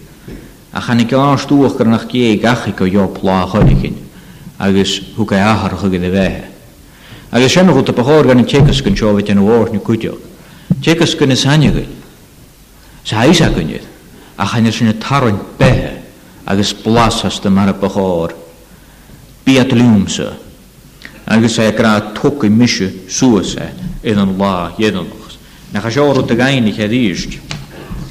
a 0.75 0.81
chanig 0.81 1.13
ás 1.13 1.45
dúachar 1.45 1.87
nach 1.87 2.05
gé 2.11 2.35
gachi 2.35 2.73
go 2.75 2.83
joplá 2.85 3.47
choinicin 3.47 3.95
agus 4.59 4.99
thuca 5.15 5.37
ahar 5.37 5.71
chugad 5.79 6.03
a 6.03 6.09
bheitthe. 6.11 6.51
Agus 7.31 7.53
sem 7.53 7.65
go 7.67 7.79
a 7.79 7.83
paáir 7.83 8.27
gan 8.27 8.43
tekas 8.45 8.81
gon 8.83 8.93
seohit 8.93 9.29
an 9.29 9.37
bhir 9.37 9.71
na 9.71 9.79
cuideoch. 9.79 10.19
Tekas 10.83 11.15
gon 11.17 11.31
is 11.31 11.45
hainegail 11.45 11.87
sa 13.05 13.19
haisa 13.23 13.47
gonne 13.55 13.79
a 14.37 14.45
chaine 14.45 14.69
sinna 14.73 14.93
tarin 14.99 15.39
bethe 15.57 15.95
agus 16.45 16.73
blasasta 16.73 17.49
mar 17.49 17.69
a 17.69 17.73
paáir 17.73 18.35
Beatlúmsa 19.45 20.35
agus 21.25 21.57
é 21.59 21.71
gra 21.71 22.01
tuca 22.13 22.49
miise 22.49 23.09
suasa 23.09 23.71
in 24.03 24.19
an 24.19 24.37
lá 24.37 24.75
héananachs. 24.75 25.37
Na 25.71 25.79
cha 25.79 25.87
seú 25.89 26.11
a 26.11 26.35
gaiinnig 26.35 26.77
a 26.81 26.85
ríist 26.85 27.39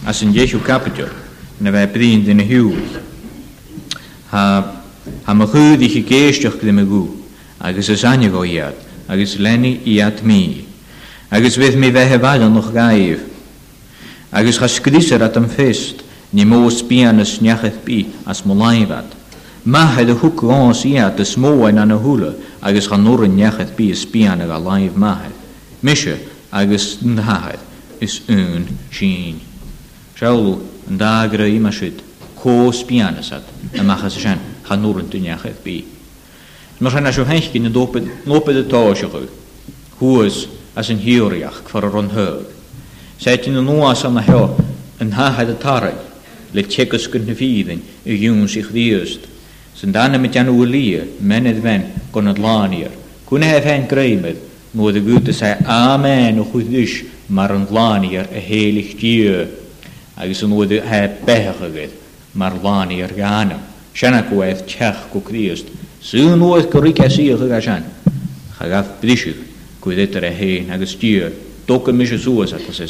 as 0.07 0.23
an 0.23 0.33
dhéisiú 0.33 0.65
capitúr 0.65 1.11
na 1.63 1.71
bheith 1.71 2.25
dyn 2.27 2.41
y 2.43 2.47
hiúil. 2.49 2.97
Ha, 4.33 4.45
ha 5.27 5.35
ma 5.35 5.47
chwyd 5.47 5.83
i 5.87 5.91
chi 5.93 6.03
géisteach 6.07 6.59
dim 6.63 6.81
mygw, 6.83 7.05
agus 7.63 7.91
ys 7.95 8.03
aine 8.09 8.31
go 8.33 8.43
iad, 8.43 8.75
agus 9.09 9.37
lenny 9.39 9.79
iad 9.95 10.23
mí, 10.27 10.65
agus 11.31 11.57
fydd 11.61 11.79
mi 11.79 11.93
hefad 11.95 12.43
yn 12.43 12.55
noch 12.57 12.73
gaif, 12.75 13.23
agus 14.35 14.59
cha 14.59 14.69
sgrisar 14.69 15.23
at 15.23 15.37
am 15.39 15.49
fest, 15.51 16.03
ni 16.35 16.45
mós 16.45 16.81
bian 16.83 17.21
as 17.23 17.39
neacheth 17.39 17.85
bi 17.85 18.09
as 18.27 18.43
molaifad. 18.43 19.13
Ma 19.65 19.87
hed 19.95 20.11
y 20.11 20.17
hwc 20.21 20.43
gans 20.49 20.83
iad 20.89 21.23
y 21.23 21.27
smóain 21.29 21.79
an 21.81 21.95
y 21.95 22.01
hwle, 22.03 22.33
agus 22.63 22.91
cha 22.91 22.99
nôr 22.99 23.23
yn 23.29 23.37
neacheth 23.39 23.71
bi 23.79 23.87
as 23.95 24.03
bían 24.09 24.43
ag 24.45 24.51
a 24.51 24.59
laif 24.59 24.99
hed. 24.99 25.39
Mishe, 25.85 26.19
agus 26.51 26.99
nhahed, 27.03 27.61
is 28.03 28.23
un 28.29 28.67
sy'n. 28.91 29.39
Sialw, 30.17 30.51
yn 30.91 30.97
da 30.99 31.27
gra 31.27 31.47
i 31.47 31.61
cos 32.37 32.85
bian 32.89 33.17
ysad, 33.21 33.43
y 33.73 33.81
machas 33.81 34.17
shan, 34.21 34.39
chan 34.67 34.81
nŵrn 34.83 35.09
dyn 35.11 35.25
iach 35.31 35.47
eich 35.49 35.63
bi. 35.65 35.85
Mae 36.81 36.91
rhan 36.91 37.07
asio 37.09 37.25
hench 37.25 37.49
gyn 37.53 37.67
y 37.67 37.71
noped 37.73 38.53
y 38.57 38.65
tos 38.69 39.01
ychw, 39.05 39.23
hwys 40.01 40.47
as 40.77 40.91
yn 40.91 40.99
hiwriach 41.01 41.63
cfar 41.69 41.87
o'r 41.89 41.97
o'n 42.03 42.11
hyg. 42.13 42.45
Saet 43.23 43.47
yn 43.49 43.61
y 43.63 43.65
nwas 43.65 44.05
am 44.05 44.19
ahio, 44.21 44.49
yn 45.01 45.15
hahad 45.17 45.55
y 45.55 45.57
tarau, 45.63 45.97
le 46.53 46.63
tegys 46.69 47.09
gyn 47.13 47.31
y 47.33 47.37
fyddyn 47.39 47.81
y 48.05 48.19
yw'n 48.27 48.45
sy'ch 48.51 48.69
ddiwst. 48.75 49.25
Sy'n 49.75 49.95
dan 49.95 50.19
am 50.19 50.29
y 50.29 50.33
jan 50.35 50.51
o 50.53 50.59
lia, 50.69 51.07
menedd 51.21 51.63
fen 51.65 51.89
gwn 52.13 52.31
i'r. 52.37 52.93
Gwna 53.25 53.49
hef 53.55 53.65
hen 53.65 53.89
greimedd, 53.89 54.45
nôd 54.77 54.99
y 55.01 55.01
gwyd 55.01 55.33
y 55.33 55.33
sa'i 55.33 55.65
amen 55.65 56.39
o 56.43 56.49
chwyddysh 56.51 57.05
mar 57.33 57.55
yn 57.57 57.65
adlanir 57.65 58.29
y 58.37 58.43
heilig 58.45 58.99
diw. 59.01 59.45
agus 60.17 60.43
an 60.43 60.51
uide 60.53 60.83
he 60.83 61.09
becha 61.25 61.55
agad 61.63 61.91
mar 62.35 62.53
láí 62.53 63.03
ar 63.03 63.11
gaanam. 63.13 63.61
Sena 63.95 64.23
gohfuh 64.23 64.65
teach 64.67 65.11
go 65.13 65.21
chríist. 65.21 65.67
Sún 66.01 66.39
nuid 66.39 66.71
go 66.71 66.81
riceíocha 66.81 67.57
a 67.57 67.61
sean 67.63 67.85
cha 68.59 68.67
gah 68.69 68.83
bríisiú 68.85 69.35
go 69.81 69.91
itar 69.91 70.23
a 70.25 70.31
héin 70.33 70.71
agus 70.71 70.97
tír 70.97 71.33
docha 71.67 71.93
mis 71.95 72.11
suas 72.23 72.53
a 72.53 72.59
sin 72.73 72.89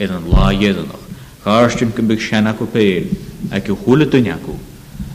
ar 0.00 0.10
an 0.16 0.24
láhéannach. 0.24 1.06
Cháirtim 1.44 1.92
go 1.94 2.02
bh 2.02 2.20
sena 2.20 2.52
go 2.52 2.66
péil 2.66 3.08
a 3.52 3.60
go 3.60 3.76
thula 3.76 4.04
duneacu 4.04 4.58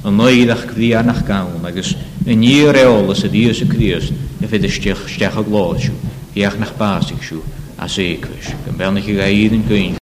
an 0.06 0.16
nóideach 0.18 0.66
chríar 0.72 1.06
nach 1.06 1.24
gaún 1.26 1.66
agus 1.66 1.96
i 2.26 2.36
ní 2.36 2.64
réolalas 2.64 3.24
a 3.26 3.28
díos 3.30 3.58
sa 3.60 3.66
fé 3.66 4.00
isteach 4.66 5.08
steach 5.10 5.38
a 5.38 5.42
gláisiú, 5.44 5.94
nach 6.36 6.74
a 7.78 7.88
sécuis, 7.88 10.01